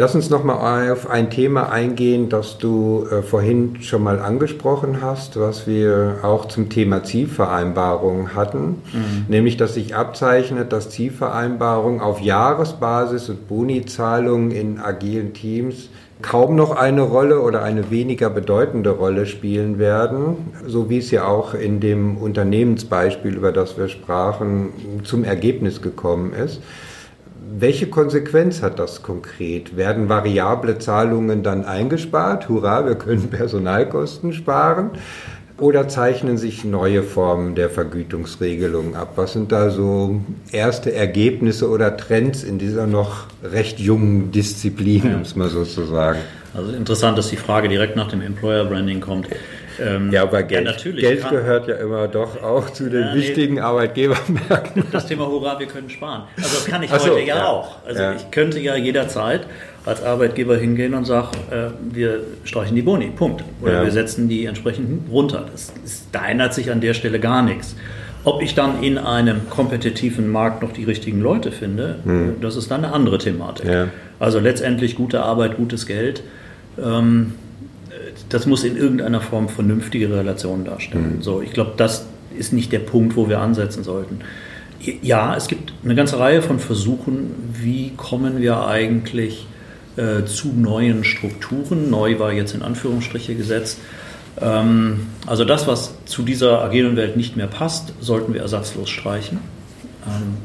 Lass 0.00 0.14
uns 0.14 0.30
nochmal 0.30 0.90
auf 0.90 1.10
ein 1.10 1.28
Thema 1.28 1.70
eingehen, 1.70 2.30
das 2.30 2.56
du 2.56 3.04
äh, 3.10 3.20
vorhin 3.20 3.82
schon 3.82 4.02
mal 4.02 4.18
angesprochen 4.18 5.02
hast, 5.02 5.38
was 5.38 5.66
wir 5.66 6.20
auch 6.22 6.48
zum 6.48 6.70
Thema 6.70 7.04
Zielvereinbarung 7.04 8.34
hatten, 8.34 8.80
mhm. 8.94 9.26
nämlich 9.28 9.58
dass 9.58 9.74
sich 9.74 9.94
abzeichnet, 9.94 10.72
dass 10.72 10.88
Zielvereinbarungen 10.88 12.00
auf 12.00 12.18
Jahresbasis 12.22 13.28
und 13.28 13.46
Bonizahlungen 13.46 14.52
in 14.52 14.78
agilen 14.78 15.34
Teams 15.34 15.90
kaum 16.22 16.56
noch 16.56 16.74
eine 16.74 17.02
Rolle 17.02 17.42
oder 17.42 17.62
eine 17.62 17.90
weniger 17.90 18.30
bedeutende 18.30 18.92
Rolle 18.92 19.26
spielen 19.26 19.78
werden, 19.78 20.50
so 20.66 20.88
wie 20.88 20.96
es 20.96 21.10
ja 21.10 21.26
auch 21.26 21.52
in 21.52 21.78
dem 21.80 22.16
Unternehmensbeispiel, 22.16 23.34
über 23.34 23.52
das 23.52 23.76
wir 23.76 23.88
sprachen, 23.88 24.70
zum 25.04 25.24
Ergebnis 25.24 25.82
gekommen 25.82 26.32
ist. 26.32 26.62
Welche 27.52 27.88
Konsequenz 27.88 28.62
hat 28.62 28.78
das 28.78 29.02
konkret? 29.02 29.76
Werden 29.76 30.08
variable 30.08 30.78
Zahlungen 30.78 31.42
dann 31.42 31.64
eingespart? 31.64 32.48
Hurra, 32.48 32.86
wir 32.86 32.94
können 32.94 33.28
Personalkosten 33.28 34.32
sparen. 34.32 34.90
Oder 35.58 35.88
zeichnen 35.88 36.38
sich 36.38 36.64
neue 36.64 37.02
Formen 37.02 37.56
der 37.56 37.68
Vergütungsregelung 37.68 38.94
ab? 38.94 39.14
Was 39.16 39.32
sind 39.32 39.50
da 39.50 39.70
so 39.70 40.20
erste 40.52 40.94
Ergebnisse 40.94 41.68
oder 41.68 41.96
Trends 41.96 42.44
in 42.44 42.58
dieser 42.58 42.86
noch 42.86 43.26
recht 43.42 43.80
jungen 43.80 44.30
Disziplin, 44.30 45.12
um 45.16 45.22
es 45.22 45.34
mal 45.34 45.48
so 45.48 45.64
zu 45.64 45.82
sagen? 45.82 46.20
Also 46.54 46.72
interessant, 46.72 47.18
dass 47.18 47.30
die 47.30 47.36
Frage 47.36 47.68
direkt 47.68 47.96
nach 47.96 48.08
dem 48.08 48.22
Employer 48.22 48.64
Branding 48.64 49.00
kommt. 49.00 49.26
Ähm, 49.80 50.12
ja, 50.12 50.22
aber 50.22 50.42
Geld, 50.42 50.64
ja, 50.64 50.72
natürlich 50.72 51.00
Geld 51.00 51.28
gehört 51.28 51.68
ja 51.68 51.76
immer 51.76 52.08
doch 52.08 52.42
auch 52.42 52.70
zu 52.70 52.90
den 52.90 53.00
ja, 53.00 53.14
wichtigen 53.14 53.54
nee, 53.54 53.60
Arbeitgebermärkten. 53.60 54.84
Das 54.92 55.06
Thema 55.06 55.26
Hurra, 55.26 55.58
wir 55.58 55.66
können 55.66 55.88
sparen. 55.88 56.24
Also 56.36 56.56
das 56.56 56.64
kann 56.66 56.82
ich 56.82 56.90
so, 56.90 56.98
heute 56.98 57.20
ja, 57.20 57.36
ja, 57.36 57.46
auch. 57.46 57.78
Also 57.86 58.02
ich 58.16 58.30
könnte 58.30 58.60
ja 58.60 58.76
jederzeit 58.76 59.46
als 59.86 60.02
Arbeitgeber 60.02 60.56
hingehen 60.56 60.94
und 60.94 61.06
sagen, 61.06 61.36
äh, 61.50 61.70
wir 61.94 62.20
streichen 62.44 62.76
die 62.76 62.82
Boni, 62.82 63.06
Punkt. 63.06 63.42
Oder 63.62 63.84
wir 63.84 63.90
setzen 63.90 64.28
die 64.28 64.44
entsprechend 64.44 65.10
runter. 65.10 65.46
Das 65.50 65.72
ist, 65.84 66.08
da 66.12 66.26
ändert 66.26 66.52
sich 66.54 66.70
an 66.70 66.80
der 66.80 66.94
Stelle 66.94 67.18
gar 67.18 67.42
nichts. 67.42 67.74
Ob 68.24 68.42
ich 68.42 68.54
dann 68.54 68.82
in 68.82 68.98
einem 68.98 69.48
kompetitiven 69.48 70.28
Markt 70.28 70.62
noch 70.62 70.72
die 70.72 70.84
richtigen 70.84 71.22
Leute 71.22 71.52
finde, 71.52 72.00
hm. 72.04 72.36
das 72.42 72.56
ist 72.56 72.70
dann 72.70 72.84
eine 72.84 72.92
andere 72.92 73.16
Thematik. 73.16 73.66
Also 74.18 74.38
letztendlich 74.38 74.94
gute 74.94 75.22
Arbeit, 75.22 75.56
gutes 75.56 75.86
Geld. 75.86 76.22
Ähm, 76.78 77.32
das 78.30 78.46
muss 78.46 78.64
in 78.64 78.76
irgendeiner 78.76 79.20
Form 79.20 79.48
vernünftige 79.48 80.10
Relationen 80.10 80.64
darstellen. 80.64 81.16
Mhm. 81.16 81.22
So, 81.22 81.42
ich 81.42 81.52
glaube, 81.52 81.72
das 81.76 82.06
ist 82.36 82.52
nicht 82.52 82.72
der 82.72 82.78
Punkt, 82.78 83.16
wo 83.16 83.28
wir 83.28 83.40
ansetzen 83.40 83.84
sollten. 83.84 84.20
Ja, 85.02 85.36
es 85.36 85.48
gibt 85.48 85.74
eine 85.84 85.94
ganze 85.94 86.18
Reihe 86.18 86.40
von 86.40 86.58
Versuchen, 86.58 87.34
wie 87.52 87.92
kommen 87.96 88.40
wir 88.40 88.66
eigentlich 88.66 89.46
äh, 89.96 90.24
zu 90.24 90.48
neuen 90.54 91.04
Strukturen. 91.04 91.90
Neu 91.90 92.18
war 92.18 92.32
jetzt 92.32 92.54
in 92.54 92.62
Anführungsstriche 92.62 93.34
gesetzt. 93.34 93.78
Ähm, 94.40 95.08
also 95.26 95.44
das, 95.44 95.66
was 95.66 95.92
zu 96.06 96.22
dieser 96.22 96.62
agilen 96.62 96.96
Welt 96.96 97.16
nicht 97.16 97.36
mehr 97.36 97.48
passt, 97.48 97.92
sollten 98.00 98.32
wir 98.32 98.40
ersatzlos 98.40 98.88
streichen. 98.88 99.38
Ähm, 100.06 100.36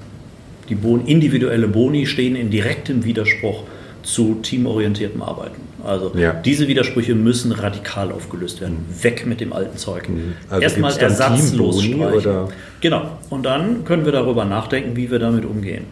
die 0.67 0.75
Bon 0.75 1.05
individuelle 1.05 1.67
Boni 1.67 2.05
stehen 2.07 2.35
in 2.35 2.49
direktem 2.49 3.05
Widerspruch 3.05 3.63
zu 4.05 4.35
teamorientiertem 4.35 5.21
Arbeiten. 5.21 5.61
Also 5.83 6.11
ja. 6.15 6.33
diese 6.33 6.67
Widersprüche 6.67 7.15
müssen 7.15 7.51
radikal 7.51 8.11
aufgelöst 8.11 8.61
werden. 8.61 8.85
Mhm. 8.87 9.03
Weg 9.03 9.25
mit 9.25 9.41
dem 9.41 9.51
alten 9.51 9.77
Zeug. 9.77 10.09
Mhm. 10.09 10.33
Also 10.49 10.61
Erstmal 10.61 10.97
ersatzlos 10.97 11.83
streichen. 11.83 12.47
Genau. 12.81 13.17
Und 13.29 13.45
dann 13.45 13.83
können 13.83 14.05
wir 14.05 14.11
darüber 14.11 14.45
nachdenken, 14.45 14.95
wie 14.95 15.11
wir 15.11 15.19
damit 15.19 15.45
umgehen. 15.45 15.85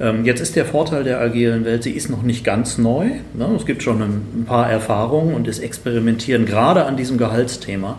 Ähm, 0.00 0.24
jetzt 0.24 0.40
ist 0.40 0.56
der 0.56 0.64
Vorteil 0.64 1.04
der 1.04 1.20
agilen 1.20 1.64
Welt, 1.64 1.82
sie 1.82 1.92
ist 1.92 2.10
noch 2.10 2.22
nicht 2.22 2.42
ganz 2.44 2.78
neu. 2.78 3.06
Ne? 3.34 3.48
Es 3.56 3.66
gibt 3.66 3.82
schon 3.82 4.00
ein 4.00 4.44
paar 4.46 4.70
Erfahrungen 4.70 5.34
und 5.34 5.46
es 5.46 5.58
experimentieren 5.58 6.46
gerade 6.46 6.86
an 6.86 6.96
diesem 6.96 7.18
Gehaltsthema 7.18 7.98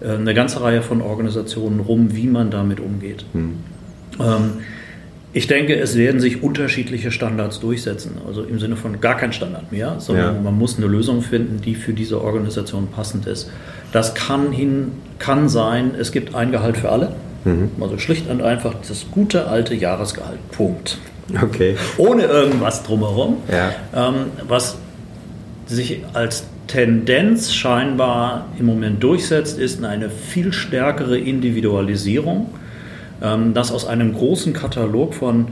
äh, 0.00 0.12
eine 0.12 0.34
ganze 0.34 0.62
Reihe 0.62 0.82
von 0.82 1.02
Organisationen 1.02 1.80
rum, 1.80 2.14
wie 2.16 2.26
man 2.26 2.50
damit 2.50 2.80
umgeht. 2.80 3.24
Mhm. 3.34 3.58
Ähm, 4.18 4.52
ich 5.34 5.46
denke, 5.46 5.74
es 5.78 5.96
werden 5.96 6.20
sich 6.20 6.42
unterschiedliche 6.42 7.10
Standards 7.10 7.60
durchsetzen. 7.60 8.18
Also 8.26 8.42
im 8.42 8.58
Sinne 8.58 8.76
von 8.76 9.00
gar 9.00 9.16
kein 9.16 9.32
Standard 9.32 9.72
mehr, 9.72 9.96
sondern 9.98 10.36
ja. 10.36 10.40
man 10.42 10.58
muss 10.58 10.76
eine 10.76 10.86
Lösung 10.86 11.22
finden, 11.22 11.60
die 11.62 11.74
für 11.74 11.94
diese 11.94 12.20
Organisation 12.20 12.88
passend 12.88 13.26
ist. 13.26 13.50
Das 13.92 14.14
kann, 14.14 14.52
hin, 14.52 14.92
kann 15.18 15.48
sein, 15.48 15.92
es 15.98 16.12
gibt 16.12 16.34
ein 16.34 16.50
Gehalt 16.50 16.76
für 16.76 16.90
alle. 16.90 17.12
Mhm. 17.44 17.70
Also 17.80 17.98
schlicht 17.98 18.28
und 18.28 18.42
einfach 18.42 18.74
das 18.86 19.06
gute 19.10 19.46
alte 19.48 19.74
Jahresgehalt. 19.74 20.38
Punkt. 20.50 20.98
Okay. 21.40 21.76
Ohne 21.96 22.24
irgendwas 22.24 22.82
drumherum. 22.82 23.38
Ja. 23.50 23.72
Ähm, 24.08 24.26
was 24.46 24.76
sich 25.66 26.00
als 26.12 26.44
Tendenz 26.66 27.54
scheinbar 27.54 28.48
im 28.58 28.66
Moment 28.66 29.02
durchsetzt, 29.02 29.58
ist 29.58 29.82
eine 29.82 30.10
viel 30.10 30.52
stärkere 30.52 31.18
Individualisierung 31.18 32.50
dass 33.54 33.70
aus 33.70 33.86
einem 33.86 34.14
großen 34.14 34.52
Katalog 34.52 35.14
von 35.14 35.48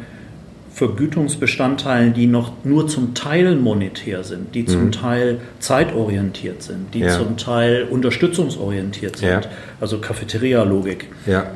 Vergütungsbestandteilen, 0.73 2.15
die 2.15 2.27
noch 2.27 2.53
nur 2.65 2.87
zum 2.87 3.15
Teil 3.15 3.57
monetär 3.57 4.25
sind, 4.25 4.55
die 4.55 4.65
zum 4.65 4.87
mhm. 4.87 4.93
Teil 4.93 5.41
zeitorientiert 5.59 6.63
sind, 6.63 6.95
die 6.95 7.01
ja. 7.01 7.11
zum 7.11 7.37
Teil 7.37 7.87
unterstützungsorientiert 7.91 9.17
sind, 9.17 9.29
ja. 9.29 9.41
also 9.81 9.99
Cafeteria-Logik, 9.99 11.09
ja. 11.27 11.47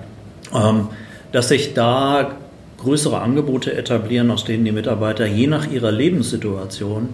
ähm, 0.52 0.88
dass 1.32 1.48
sich 1.48 1.74
da 1.74 2.32
größere 2.78 3.20
Angebote 3.20 3.74
etablieren, 3.74 4.30
aus 4.30 4.44
denen 4.44 4.64
die 4.64 4.72
Mitarbeiter 4.72 5.26
je 5.26 5.46
nach 5.46 5.70
ihrer 5.70 5.90
Lebenssituation 5.90 7.10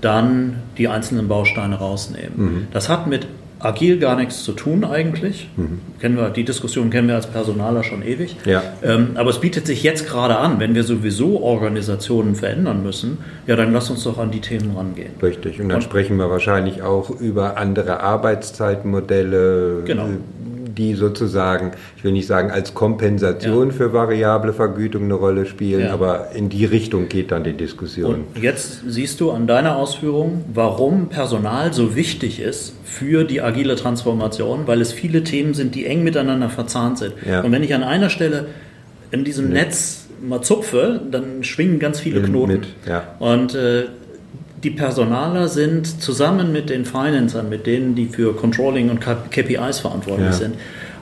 dann 0.00 0.62
die 0.76 0.86
einzelnen 0.86 1.26
Bausteine 1.28 1.76
rausnehmen. 1.76 2.32
Mhm. 2.36 2.66
Das 2.72 2.88
hat 2.88 3.06
mit 3.06 3.26
agil 3.60 3.98
gar 3.98 4.16
nichts 4.16 4.44
zu 4.44 4.52
tun 4.52 4.84
eigentlich. 4.84 5.48
Mhm. 5.56 5.80
Kennen 6.00 6.16
wir, 6.16 6.30
die 6.30 6.44
Diskussion 6.44 6.90
kennen 6.90 7.08
wir 7.08 7.16
als 7.16 7.26
Personaler 7.26 7.82
schon 7.82 8.02
ewig. 8.02 8.36
Ja. 8.44 8.62
Ähm, 8.82 9.10
aber 9.14 9.30
es 9.30 9.40
bietet 9.40 9.66
sich 9.66 9.82
jetzt 9.82 10.08
gerade 10.08 10.36
an, 10.36 10.60
wenn 10.60 10.74
wir 10.74 10.84
sowieso 10.84 11.42
Organisationen 11.42 12.34
verändern 12.34 12.82
müssen, 12.82 13.18
ja, 13.46 13.56
dann 13.56 13.72
lass 13.72 13.90
uns 13.90 14.04
doch 14.04 14.18
an 14.18 14.30
die 14.30 14.40
Themen 14.40 14.76
rangehen. 14.76 15.12
Richtig. 15.22 15.60
Und 15.60 15.68
dann 15.68 15.76
Und, 15.76 15.82
sprechen 15.82 16.16
wir 16.16 16.30
wahrscheinlich 16.30 16.82
auch 16.82 17.10
über 17.10 17.56
andere 17.56 18.00
Arbeitszeitmodelle, 18.00 19.82
genau 19.84 20.08
die 20.78 20.94
sozusagen, 20.94 21.72
ich 21.96 22.04
will 22.04 22.12
nicht 22.12 22.26
sagen 22.26 22.50
als 22.50 22.72
Kompensation 22.72 23.68
ja. 23.68 23.74
für 23.74 23.92
variable 23.92 24.52
Vergütung 24.52 25.04
eine 25.04 25.14
Rolle 25.14 25.44
spielen, 25.44 25.86
ja. 25.86 25.92
aber 25.92 26.30
in 26.34 26.48
die 26.48 26.64
Richtung 26.64 27.08
geht 27.08 27.32
dann 27.32 27.44
die 27.44 27.52
Diskussion. 27.52 28.24
Und 28.34 28.42
jetzt 28.42 28.82
siehst 28.86 29.20
du 29.20 29.32
an 29.32 29.46
deiner 29.46 29.76
Ausführung, 29.76 30.44
warum 30.54 31.08
Personal 31.08 31.72
so 31.72 31.96
wichtig 31.96 32.40
ist 32.40 32.74
für 32.84 33.24
die 33.24 33.42
agile 33.42 33.76
Transformation, 33.76 34.66
weil 34.66 34.80
es 34.80 34.92
viele 34.92 35.24
Themen 35.24 35.54
sind, 35.54 35.74
die 35.74 35.86
eng 35.86 36.04
miteinander 36.04 36.48
verzahnt 36.48 36.98
sind. 36.98 37.14
Ja. 37.28 37.42
Und 37.42 37.52
wenn 37.52 37.62
ich 37.62 37.74
an 37.74 37.82
einer 37.82 38.08
Stelle 38.08 38.46
in 39.10 39.24
diesem 39.24 39.50
Netz 39.50 40.06
mal 40.22 40.42
zupfe, 40.42 41.00
dann 41.10 41.44
schwingen 41.44 41.78
ganz 41.78 42.00
viele 42.00 42.22
Knoten. 42.22 42.52
Mit, 42.52 42.66
ja. 42.86 43.14
Und 43.18 43.54
äh, 43.54 43.84
die 44.62 44.70
Personaler 44.70 45.48
sind 45.48 46.00
zusammen 46.02 46.52
mit 46.52 46.70
den 46.70 46.84
Financern, 46.84 47.48
mit 47.48 47.66
denen, 47.66 47.94
die 47.94 48.06
für 48.06 48.34
Controlling 48.34 48.90
und 48.90 49.00
KPIs 49.00 49.80
verantwortlich 49.80 50.28
ja. 50.28 50.32
sind, 50.32 50.54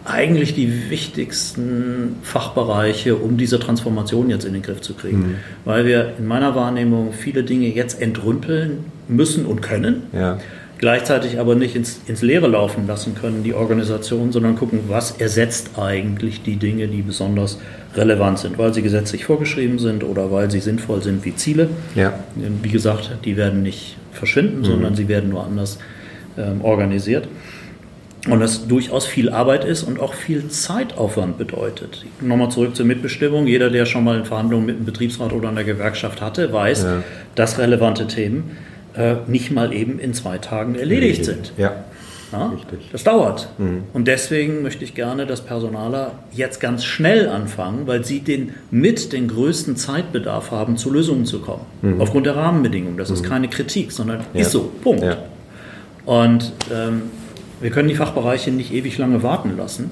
eigentlich 0.04 0.54
die 0.54 0.90
wichtigsten 0.90 2.16
Fachbereiche, 2.22 3.16
um 3.16 3.36
diese 3.36 3.58
Transformation 3.58 4.30
jetzt 4.30 4.44
in 4.44 4.52
den 4.52 4.62
Griff 4.62 4.80
zu 4.80 4.94
kriegen. 4.94 5.18
Mhm. 5.18 5.34
Weil 5.64 5.84
wir 5.84 6.12
in 6.18 6.26
meiner 6.26 6.54
Wahrnehmung 6.54 7.12
viele 7.12 7.42
Dinge 7.42 7.66
jetzt 7.68 8.00
entrümpeln 8.00 8.84
müssen 9.08 9.46
und 9.46 9.62
können. 9.62 10.04
Ja 10.12 10.38
gleichzeitig 10.78 11.38
aber 11.38 11.54
nicht 11.54 11.74
ins, 11.74 12.00
ins 12.06 12.22
Leere 12.22 12.46
laufen 12.46 12.86
lassen 12.86 13.14
können, 13.14 13.42
die 13.42 13.54
Organisation, 13.54 14.32
sondern 14.32 14.56
gucken, 14.56 14.80
was 14.88 15.12
ersetzt 15.12 15.78
eigentlich 15.78 16.42
die 16.42 16.56
Dinge, 16.56 16.88
die 16.88 17.02
besonders 17.02 17.58
relevant 17.94 18.38
sind, 18.38 18.58
weil 18.58 18.74
sie 18.74 18.82
gesetzlich 18.82 19.24
vorgeschrieben 19.24 19.78
sind 19.78 20.04
oder 20.04 20.30
weil 20.30 20.50
sie 20.50 20.60
sinnvoll 20.60 21.02
sind 21.02 21.24
wie 21.24 21.34
Ziele. 21.34 21.70
Ja. 21.94 22.18
Wie 22.62 22.68
gesagt, 22.68 23.10
die 23.24 23.36
werden 23.36 23.62
nicht 23.62 23.96
verschwinden, 24.12 24.60
mhm. 24.60 24.64
sondern 24.64 24.94
sie 24.94 25.08
werden 25.08 25.30
nur 25.30 25.44
anders 25.44 25.78
ähm, 26.36 26.62
organisiert. 26.62 27.28
Und 28.28 28.40
das 28.40 28.66
durchaus 28.66 29.06
viel 29.06 29.30
Arbeit 29.30 29.64
ist 29.64 29.84
und 29.84 30.00
auch 30.00 30.12
viel 30.12 30.48
Zeitaufwand 30.48 31.38
bedeutet. 31.38 32.04
Nochmal 32.20 32.50
zurück 32.50 32.74
zur 32.74 32.84
Mitbestimmung. 32.84 33.46
Jeder, 33.46 33.70
der 33.70 33.86
schon 33.86 34.02
mal 34.02 34.18
in 34.18 34.24
Verhandlungen 34.24 34.66
mit 34.66 34.76
einem 34.76 34.84
Betriebsrat 34.84 35.32
oder 35.32 35.48
einer 35.48 35.62
Gewerkschaft 35.62 36.20
hatte, 36.20 36.52
weiß, 36.52 36.82
ja. 36.82 37.04
dass 37.36 37.58
relevante 37.58 38.08
Themen 38.08 38.56
äh, 38.96 39.16
nicht 39.26 39.50
mal 39.50 39.72
eben 39.72 39.98
in 39.98 40.14
zwei 40.14 40.38
Tagen 40.38 40.74
erledigt 40.74 41.24
sind. 41.24 41.52
Ja. 41.56 41.84
Ja, 42.32 42.48
Richtig. 42.48 42.88
Das 42.90 43.04
dauert. 43.04 43.48
Mhm. 43.58 43.84
Und 43.92 44.08
deswegen 44.08 44.62
möchte 44.62 44.84
ich 44.84 44.94
gerne, 44.94 45.26
dass 45.26 45.42
Personaler 45.42 46.12
jetzt 46.32 46.60
ganz 46.60 46.84
schnell 46.84 47.28
anfangen, 47.28 47.86
weil 47.86 48.04
sie 48.04 48.20
den, 48.20 48.54
mit 48.70 49.12
den 49.12 49.28
größten 49.28 49.76
Zeitbedarf 49.76 50.50
haben, 50.50 50.76
zu 50.76 50.90
Lösungen 50.90 51.24
zu 51.24 51.40
kommen. 51.40 51.64
Mhm. 51.82 52.00
Aufgrund 52.00 52.26
der 52.26 52.36
Rahmenbedingungen. 52.36 52.96
Das 52.96 53.10
mhm. 53.10 53.14
ist 53.14 53.22
keine 53.22 53.48
Kritik, 53.48 53.92
sondern 53.92 54.20
ja. 54.34 54.40
ist 54.40 54.50
so. 54.50 54.72
Punkt. 54.82 55.04
Ja. 55.04 55.18
Und 56.04 56.52
ähm, 56.72 57.02
wir 57.60 57.70
können 57.70 57.88
die 57.88 57.94
Fachbereiche 57.94 58.50
nicht 58.50 58.72
ewig 58.72 58.98
lange 58.98 59.22
warten 59.22 59.56
lassen, 59.56 59.90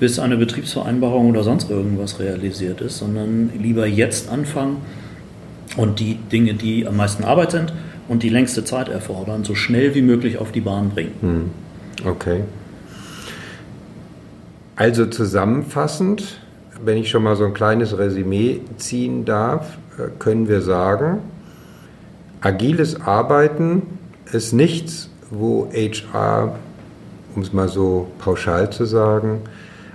bis 0.00 0.18
eine 0.18 0.36
Betriebsvereinbarung 0.36 1.30
oder 1.30 1.42
sonst 1.42 1.70
irgendwas 1.70 2.20
realisiert 2.20 2.80
ist, 2.80 2.98
sondern 2.98 3.50
lieber 3.58 3.86
jetzt 3.86 4.30
anfangen 4.30 4.78
und 5.76 6.00
die 6.00 6.14
Dinge, 6.32 6.54
die 6.54 6.86
am 6.86 6.96
meisten 6.96 7.24
Arbeit 7.24 7.52
sind, 7.52 7.72
und 8.08 8.22
die 8.22 8.28
längste 8.28 8.64
Zeit 8.64 8.88
erfordern, 8.88 9.44
so 9.44 9.54
schnell 9.54 9.94
wie 9.94 10.02
möglich 10.02 10.38
auf 10.38 10.52
die 10.52 10.60
Bahn 10.60 10.90
bringen. 10.90 11.12
Hm. 11.20 11.50
Okay. 12.04 12.42
Also 14.76 15.06
zusammenfassend, 15.06 16.40
wenn 16.84 16.98
ich 16.98 17.08
schon 17.08 17.22
mal 17.22 17.36
so 17.36 17.44
ein 17.44 17.54
kleines 17.54 17.96
Resümee 17.98 18.60
ziehen 18.76 19.24
darf, 19.24 19.78
äh, 19.98 20.08
können 20.18 20.48
wir 20.48 20.60
sagen, 20.60 21.20
agiles 22.42 23.00
Arbeiten 23.00 23.82
ist 24.32 24.52
nichts, 24.52 25.08
wo 25.30 25.68
HR, 25.72 26.58
um 27.34 27.42
es 27.42 27.52
mal 27.52 27.68
so 27.68 28.08
pauschal 28.18 28.70
zu 28.70 28.84
sagen, 28.84 29.40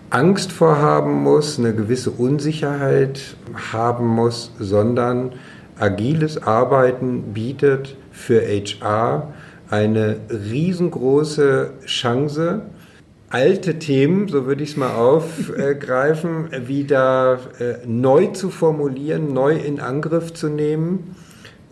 Angst 0.10 0.52
vorhaben 0.52 1.24
muss, 1.24 1.58
eine 1.58 1.74
gewisse 1.74 2.12
Unsicherheit 2.12 3.22
haben 3.72 4.08
muss, 4.08 4.52
sondern 4.60 5.32
agiles 5.82 6.42
Arbeiten 6.42 7.34
bietet 7.34 7.96
für 8.12 8.42
HR 8.42 9.34
eine 9.70 10.18
riesengroße 10.30 11.72
Chance, 11.86 12.62
alte 13.30 13.80
Themen, 13.80 14.28
so 14.28 14.46
würde 14.46 14.64
ich 14.64 14.72
es 14.72 14.78
mal 14.78 14.94
aufgreifen, 14.94 16.50
wieder 16.68 17.40
äh, 17.60 17.88
neu 17.88 18.28
zu 18.28 18.50
formulieren, 18.50 19.34
neu 19.34 19.56
in 19.56 19.80
Angriff 19.80 20.34
zu 20.34 20.50
nehmen 20.50 21.16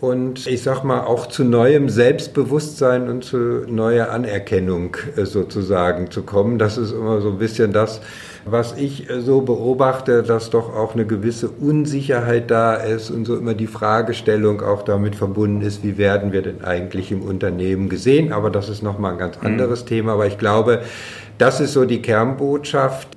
und 0.01 0.47
ich 0.47 0.63
sag 0.63 0.83
mal 0.83 1.01
auch 1.01 1.27
zu 1.27 1.43
neuem 1.43 1.89
Selbstbewusstsein 1.89 3.09
und 3.09 3.25
zu 3.25 3.65
neuer 3.67 4.09
Anerkennung 4.09 4.95
äh, 5.17 5.25
sozusagen 5.25 6.09
zu 6.09 6.23
kommen. 6.23 6.57
Das 6.57 6.77
ist 6.77 6.93
immer 6.93 7.19
so 7.19 7.31
ein 7.31 7.37
bisschen 7.37 7.73
das, 7.73 7.99
was 8.45 8.75
ich 8.77 9.09
äh, 9.09 9.21
so 9.21 9.41
beobachte, 9.41 10.23
dass 10.23 10.49
doch 10.49 10.75
auch 10.75 10.93
eine 10.93 11.05
gewisse 11.05 11.49
Unsicherheit 11.49 12.49
da 12.51 12.73
ist 12.75 13.11
und 13.11 13.25
so 13.25 13.35
immer 13.35 13.53
die 13.53 13.67
Fragestellung 13.67 14.61
auch 14.61 14.83
damit 14.83 15.15
verbunden 15.15 15.61
ist, 15.61 15.83
wie 15.83 15.97
werden 15.97 16.31
wir 16.31 16.41
denn 16.41 16.63
eigentlich 16.63 17.11
im 17.11 17.21
Unternehmen 17.21 17.89
gesehen? 17.89 18.31
Aber 18.31 18.49
das 18.49 18.69
ist 18.69 18.81
nochmal 18.81 19.13
ein 19.13 19.17
ganz 19.17 19.37
mhm. 19.39 19.47
anderes 19.47 19.83
mhm. 19.83 19.87
Thema. 19.87 20.13
Aber 20.13 20.27
ich 20.27 20.37
glaube, 20.37 20.81
das 21.37 21.59
ist 21.59 21.73
so 21.73 21.85
die 21.85 22.01
Kernbotschaft. 22.01 23.07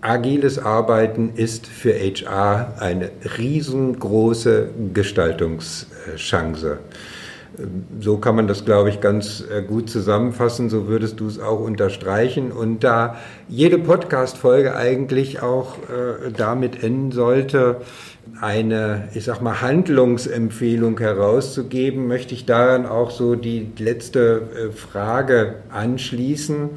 Agiles 0.00 0.58
Arbeiten 0.58 1.32
ist 1.34 1.66
für 1.66 1.94
HR 1.94 2.74
eine 2.78 3.10
riesengroße 3.38 4.68
Gestaltungschance. 4.92 6.78
So 8.00 8.18
kann 8.18 8.36
man 8.36 8.48
das, 8.48 8.64
glaube 8.64 8.90
ich, 8.90 9.00
ganz 9.00 9.42
äh, 9.50 9.62
gut 9.62 9.88
zusammenfassen. 9.88 10.70
So 10.70 10.88
würdest 10.88 11.20
du 11.20 11.26
es 11.26 11.38
auch 11.38 11.60
unterstreichen. 11.60 12.52
Und 12.52 12.84
da 12.84 13.16
jede 13.48 13.78
Podcast-Folge 13.78 14.76
eigentlich 14.76 15.42
auch 15.42 15.76
äh, 15.78 16.30
damit 16.36 16.82
enden 16.82 17.12
sollte, 17.12 17.80
eine, 18.40 19.08
ich 19.14 19.24
sag 19.24 19.42
mal, 19.42 19.60
Handlungsempfehlung 19.60 20.98
herauszugeben, 20.98 22.06
möchte 22.06 22.34
ich 22.34 22.46
daran 22.46 22.86
auch 22.86 23.10
so 23.10 23.34
die 23.34 23.70
letzte 23.78 24.42
äh, 24.70 24.72
Frage 24.72 25.56
anschließen. 25.70 26.70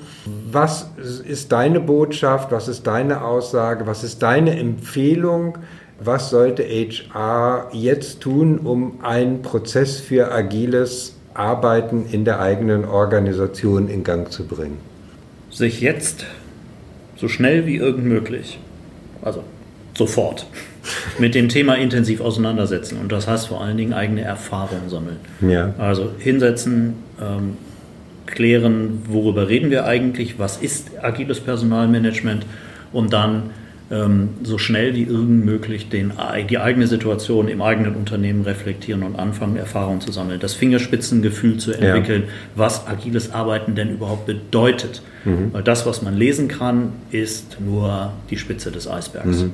Was 0.52 0.90
ist 0.98 1.52
deine 1.52 1.80
Botschaft? 1.80 2.52
Was 2.52 2.68
ist 2.68 2.86
deine 2.88 3.24
Aussage? 3.24 3.88
Was 3.88 4.04
ist 4.04 4.22
deine 4.22 4.60
Empfehlung? 4.60 5.58
Was 6.00 6.30
sollte 6.30 6.64
HR 6.64 7.70
jetzt 7.74 8.22
tun, 8.22 8.60
um 8.60 9.00
einen 9.04 9.42
Prozess 9.42 10.00
für 10.00 10.32
agiles 10.32 11.16
Arbeiten 11.34 12.06
in 12.12 12.26
der 12.26 12.40
eigenen 12.40 12.86
Organisation 12.86 13.90
in 13.90 14.04
Gang 14.04 14.32
zu 14.32 14.46
bringen? 14.46 14.78
Sich 15.50 15.82
jetzt 15.82 16.26
so 17.16 17.28
schnell 17.28 17.66
wie 17.66 17.78
irgend 17.78 18.06
möglich, 18.06 18.60
also 19.22 19.44
sofort, 19.96 20.46
mit 21.20 21.34
dem 21.34 21.50
Thema 21.50 21.76
intensiv 21.76 22.22
auseinandersetzen. 22.22 23.00
Und 23.00 23.12
das 23.12 23.28
heißt 23.28 23.48
vor 23.48 23.62
allen 23.62 23.78
Dingen 23.78 23.94
eigene 23.94 24.22
Erfahrungen 24.22 24.90
sammeln. 24.90 25.18
Ja. 25.42 25.74
Also 25.78 26.12
hinsetzen, 26.20 26.96
ähm, 27.20 27.58
klären, 28.28 29.02
worüber 29.08 29.50
reden 29.50 29.72
wir 29.72 29.86
eigentlich, 29.86 30.38
was 30.38 30.58
ist 30.58 30.92
agiles 31.02 31.40
Personalmanagement 31.40 32.46
und 32.94 33.14
dann 33.14 33.52
so 33.90 34.58
schnell 34.58 34.96
wie 34.96 35.04
irgend 35.04 35.46
möglich 35.46 35.88
den, 35.88 36.12
die 36.50 36.58
eigene 36.58 36.88
Situation 36.88 37.48
im 37.48 37.62
eigenen 37.62 37.96
Unternehmen 37.96 38.44
reflektieren 38.44 39.04
und 39.04 39.16
anfangen, 39.18 39.56
Erfahrungen 39.56 40.02
zu 40.02 40.12
sammeln, 40.12 40.42
das 40.42 40.56
Fingerspitzengefühl 40.56 41.58
zu 41.58 41.72
entwickeln, 41.72 42.24
ja. 42.24 42.34
was 42.56 42.86
agiles 42.86 43.32
Arbeiten 43.32 43.76
denn 43.76 43.90
überhaupt 43.90 44.26
bedeutet. 44.26 45.02
Mhm. 45.24 45.54
Weil 45.54 45.64
das, 45.64 45.86
was 45.86 46.02
man 46.02 46.18
lesen 46.18 46.50
kann, 46.50 46.94
ist 47.12 47.62
nur 47.62 48.12
die 48.30 48.38
Spitze 48.38 48.72
des 48.72 48.90
Eisbergs. 48.90 49.44
Mhm. 49.44 49.52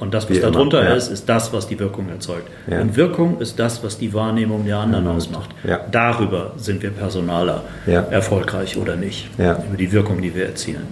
Und 0.00 0.14
das, 0.14 0.28
was 0.28 0.36
Wie 0.36 0.40
darunter 0.40 0.82
ja. 0.82 0.94
ist, 0.94 1.08
ist 1.08 1.28
das, 1.28 1.52
was 1.52 1.68
die 1.68 1.78
Wirkung 1.78 2.08
erzeugt. 2.08 2.48
Ja. 2.68 2.80
Und 2.80 2.96
Wirkung 2.96 3.40
ist 3.40 3.58
das, 3.60 3.82
was 3.84 3.98
die 3.98 4.12
Wahrnehmung 4.12 4.64
der 4.64 4.78
anderen 4.78 5.04
mhm. 5.04 5.10
ausmacht. 5.10 5.50
Ja. 5.62 5.80
Darüber 5.90 6.52
sind 6.56 6.82
wir 6.82 6.90
Personaler 6.90 7.62
erfolgreich 7.86 8.76
oder 8.76 8.96
nicht. 8.96 9.28
Über 9.38 9.76
die 9.78 9.92
Wirkung, 9.92 10.20
die 10.20 10.34
wir 10.34 10.46
erzielen. 10.46 10.86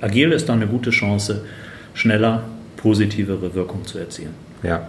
Agil 0.00 0.32
ist 0.32 0.48
dann 0.48 0.62
eine 0.62 0.70
gute 0.70 0.90
Chance, 0.90 1.42
schneller 1.98 2.44
positivere 2.76 3.54
Wirkung 3.54 3.84
zu 3.84 3.98
erzielen. 3.98 4.34
Ja, 4.62 4.88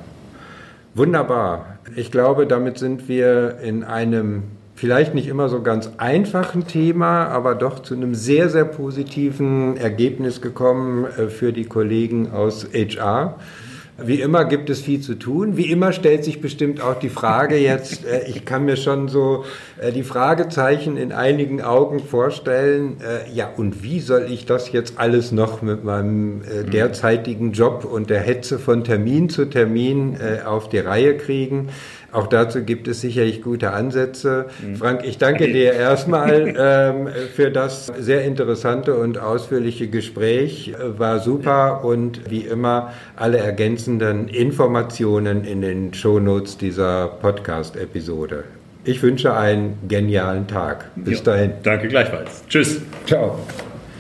wunderbar. 0.94 1.80
Ich 1.96 2.12
glaube, 2.12 2.46
damit 2.46 2.78
sind 2.78 3.10
wir 3.10 3.58
in 3.64 3.84
einem 3.84 4.44
vielleicht 4.76 5.16
nicht 5.16 5.28
immer 5.28 5.50
so 5.50 5.62
ganz 5.62 5.92
einfachen 5.98 6.68
Thema, 6.68 7.28
aber 7.28 7.56
doch 7.56 7.80
zu 7.80 7.96
einem 7.96 8.16
sehr, 8.16 8.50
sehr 8.50 8.64
positiven 8.64 9.76
Ergebnis 9.76 10.40
gekommen 10.40 11.06
äh, 11.06 11.28
für 11.28 11.52
die 11.52 11.66
Kollegen 11.66 12.32
aus 12.32 12.68
HR. 12.74 13.36
Wie 14.04 14.22
immer 14.22 14.46
gibt 14.46 14.70
es 14.70 14.82
viel 14.82 15.02
zu 15.02 15.16
tun. 15.16 15.58
Wie 15.58 15.72
immer 15.72 15.94
stellt 15.94 16.24
sich 16.24 16.42
bestimmt 16.42 16.82
auch 16.82 17.00
die 17.00 17.10
Frage 17.10 17.58
jetzt, 17.58 18.06
äh, 18.06 18.28
ich 18.28 18.46
kann 18.46 18.66
mir 18.66 18.78
schon 18.78 19.08
so 19.08 19.46
äh, 19.82 19.92
die 19.92 20.04
Fragezeichen 20.04 20.98
in 20.98 21.12
einigen 21.12 21.62
Augen 21.62 22.00
vorstellen, 22.00 22.98
äh, 23.02 23.32
ja, 23.34 23.50
und 23.56 23.84
wie 23.84 24.00
soll 24.00 24.28
ich 24.30 24.46
das 24.46 24.72
jetzt 24.72 24.98
alles 24.98 25.32
noch 25.32 25.62
mit 25.62 25.84
meinem 25.84 26.42
äh, 26.42 26.64
mhm. 26.64 26.72
derzeitigen 26.72 27.52
Job 27.52 27.86
und 27.86 28.10
der 28.10 28.22
Hetze 28.22 28.60
von 28.60 28.84
Termin 28.84 29.30
zu 29.30 29.46
Termin 29.46 30.16
äh, 30.16 30.46
auf 30.46 30.70
die 30.70 30.80
Reihe 30.80 31.18
kriegen? 31.18 31.70
Auch 32.12 32.28
dazu 32.28 32.64
gibt 32.64 32.88
es 32.88 33.02
sicherlich 33.02 33.42
gute 33.42 33.72
Ansätze. 33.72 34.48
Mhm. 34.62 34.76
Frank, 34.76 35.02
ich 35.04 35.18
danke 35.18 35.48
dir 35.48 35.74
erstmal 35.74 36.56
ähm, 36.58 37.08
für 37.36 37.52
das 37.52 37.88
sehr 38.00 38.24
interessante 38.24 38.96
und 38.96 39.18
ausführliche 39.18 39.88
Gespräch. 39.88 40.74
War 40.98 41.20
super 41.20 41.84
und 41.84 42.30
wie 42.30 42.42
immer 42.42 42.94
alle 43.16 43.38
ergänzenden 43.38 44.28
Informationen 44.28 45.44
in 45.44 45.62
den 45.62 45.94
Shownotes 45.94 46.58
dieser 46.58 47.08
Podcast-Episode. 47.08 48.44
Ich 48.86 49.04
wünsche 49.04 49.36
einen 49.36 49.78
genialen 49.88 50.48
Tag. 50.48 50.90
Bis 50.96 51.20
ja, 51.20 51.26
dahin. 51.26 51.52
Danke 51.64 51.90
gleichfalls. 51.90 52.44
Tschüss. 52.48 52.82
Ciao. 53.06 53.38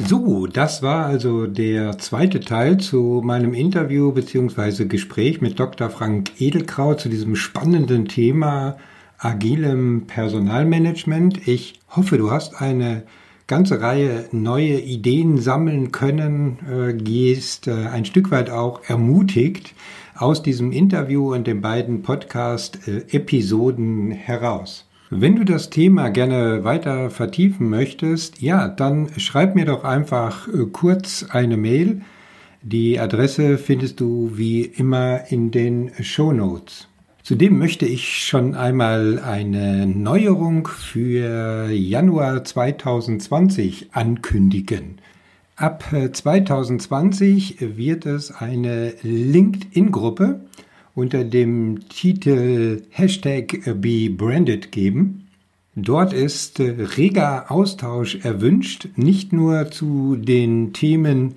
So, 0.07 0.47
das 0.47 0.81
war 0.81 1.07
also 1.07 1.45
der 1.45 1.97
zweite 1.97 2.39
Teil 2.39 2.77
zu 2.77 3.21
meinem 3.23 3.53
Interview 3.53 4.13
bzw. 4.13 4.85
Gespräch 4.85 5.41
mit 5.41 5.59
Dr. 5.59 5.89
Frank 5.89 6.31
Edelkraut 6.39 7.01
zu 7.01 7.09
diesem 7.09 7.35
spannenden 7.35 8.07
Thema 8.07 8.77
agilem 9.17 10.07
Personalmanagement. 10.07 11.45
Ich 11.47 11.81
hoffe, 11.89 12.17
du 12.17 12.31
hast 12.31 12.61
eine 12.61 13.03
ganze 13.47 13.81
Reihe 13.81 14.29
neue 14.31 14.79
Ideen 14.79 15.37
sammeln 15.37 15.91
können, 15.91 16.59
äh, 16.71 16.93
gehst 16.93 17.67
äh, 17.67 17.87
ein 17.87 18.05
Stück 18.05 18.31
weit 18.31 18.49
auch 18.49 18.79
ermutigt 18.87 19.73
aus 20.15 20.41
diesem 20.41 20.71
Interview 20.71 21.33
und 21.33 21.45
den 21.45 21.59
beiden 21.59 22.03
Podcast-Episoden 22.03 24.11
heraus. 24.11 24.85
Wenn 25.11 25.35
du 25.35 25.43
das 25.43 25.71
Thema 25.71 26.09
gerne 26.09 26.63
weiter 26.63 27.09
vertiefen 27.09 27.67
möchtest, 27.67 28.43
ja, 28.43 28.67
dann 28.67 29.09
schreib 29.17 29.55
mir 29.55 29.65
doch 29.65 29.83
einfach 29.83 30.47
äh, 30.47 30.67
kurz 30.71 31.25
eine 31.31 31.57
Mail. 31.57 32.01
Die 32.61 32.99
Adresse 32.99 33.57
findest 33.57 33.99
du 33.99 34.33
wie 34.35 34.61
immer 34.61 35.31
in 35.31 35.49
den 35.49 35.91
Show 36.01 36.31
Notes. 36.31 36.87
Zudem 37.23 37.57
möchte 37.57 37.87
ich 37.87 38.23
schon 38.23 38.53
einmal 38.53 39.17
eine 39.17 39.87
Neuerung 39.87 40.67
für 40.67 41.71
Januar 41.71 42.43
2020 42.43 43.87
ankündigen. 43.93 44.99
Ab 45.55 45.85
2020 45.91 47.63
äh, 47.63 47.77
wird 47.77 48.05
es 48.05 48.31
eine 48.31 48.93
LinkedIn-Gruppe 49.01 50.41
unter 50.99 51.23
dem 51.23 51.87
Titel 51.87 52.83
Hashtag 52.89 53.61
BeBranded 53.81 54.71
geben. 54.71 55.27
Dort 55.75 56.11
ist 56.11 56.59
äh, 56.59 56.75
reger 56.97 57.49
Austausch 57.49 58.17
erwünscht, 58.23 58.89
nicht 58.95 59.31
nur 59.31 59.71
zu 59.71 60.17
den 60.17 60.73
Themen, 60.73 61.35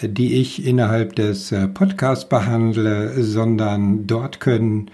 äh, 0.00 0.08
die 0.08 0.34
ich 0.34 0.64
innerhalb 0.64 1.16
des 1.16 1.50
äh, 1.50 1.66
Podcasts 1.66 2.28
behandle, 2.28 3.22
sondern 3.22 4.06
dort 4.06 4.38
können 4.38 4.90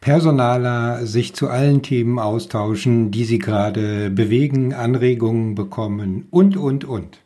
Personaler 0.00 1.06
sich 1.06 1.34
zu 1.34 1.48
allen 1.48 1.82
Themen 1.82 2.18
austauschen, 2.18 3.10
die 3.10 3.24
sie 3.24 3.38
gerade 3.38 4.10
bewegen, 4.10 4.72
Anregungen 4.74 5.54
bekommen 5.54 6.26
und, 6.30 6.56
und, 6.56 6.84
und. 6.84 7.18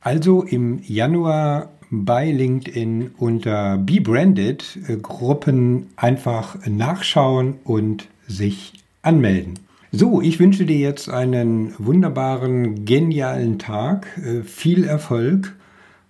Also 0.00 0.42
im 0.42 0.80
Januar 0.82 1.68
bei 1.90 2.30
LinkedIn 2.30 3.12
unter 3.16 3.78
Be 3.78 4.00
Branded 4.00 4.78
äh, 4.88 4.96
Gruppen 4.96 5.88
einfach 5.96 6.56
nachschauen 6.66 7.54
und 7.64 8.08
sich 8.26 8.72
anmelden. 9.02 9.54
So, 9.92 10.20
ich 10.20 10.40
wünsche 10.40 10.66
dir 10.66 10.78
jetzt 10.78 11.08
einen 11.08 11.74
wunderbaren, 11.78 12.84
genialen 12.84 13.58
Tag, 13.58 14.06
äh, 14.18 14.42
viel 14.42 14.84
Erfolg, 14.84 15.54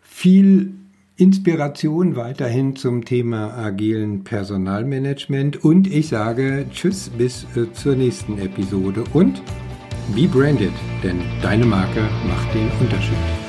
viel 0.00 0.72
Inspiration 1.18 2.16
weiterhin 2.16 2.76
zum 2.76 3.04
Thema 3.04 3.56
agilen 3.56 4.24
Personalmanagement 4.24 5.64
und 5.64 5.86
ich 5.86 6.08
sage 6.08 6.66
Tschüss 6.72 7.10
bis 7.10 7.46
äh, 7.56 7.72
zur 7.72 7.96
nächsten 7.96 8.38
Episode 8.38 9.04
und 9.12 9.40
Be 10.14 10.28
Branded, 10.28 10.72
denn 11.02 11.20
deine 11.42 11.64
Marke 11.64 12.02
macht 12.28 12.54
den 12.54 12.68
Unterschied. 12.80 13.45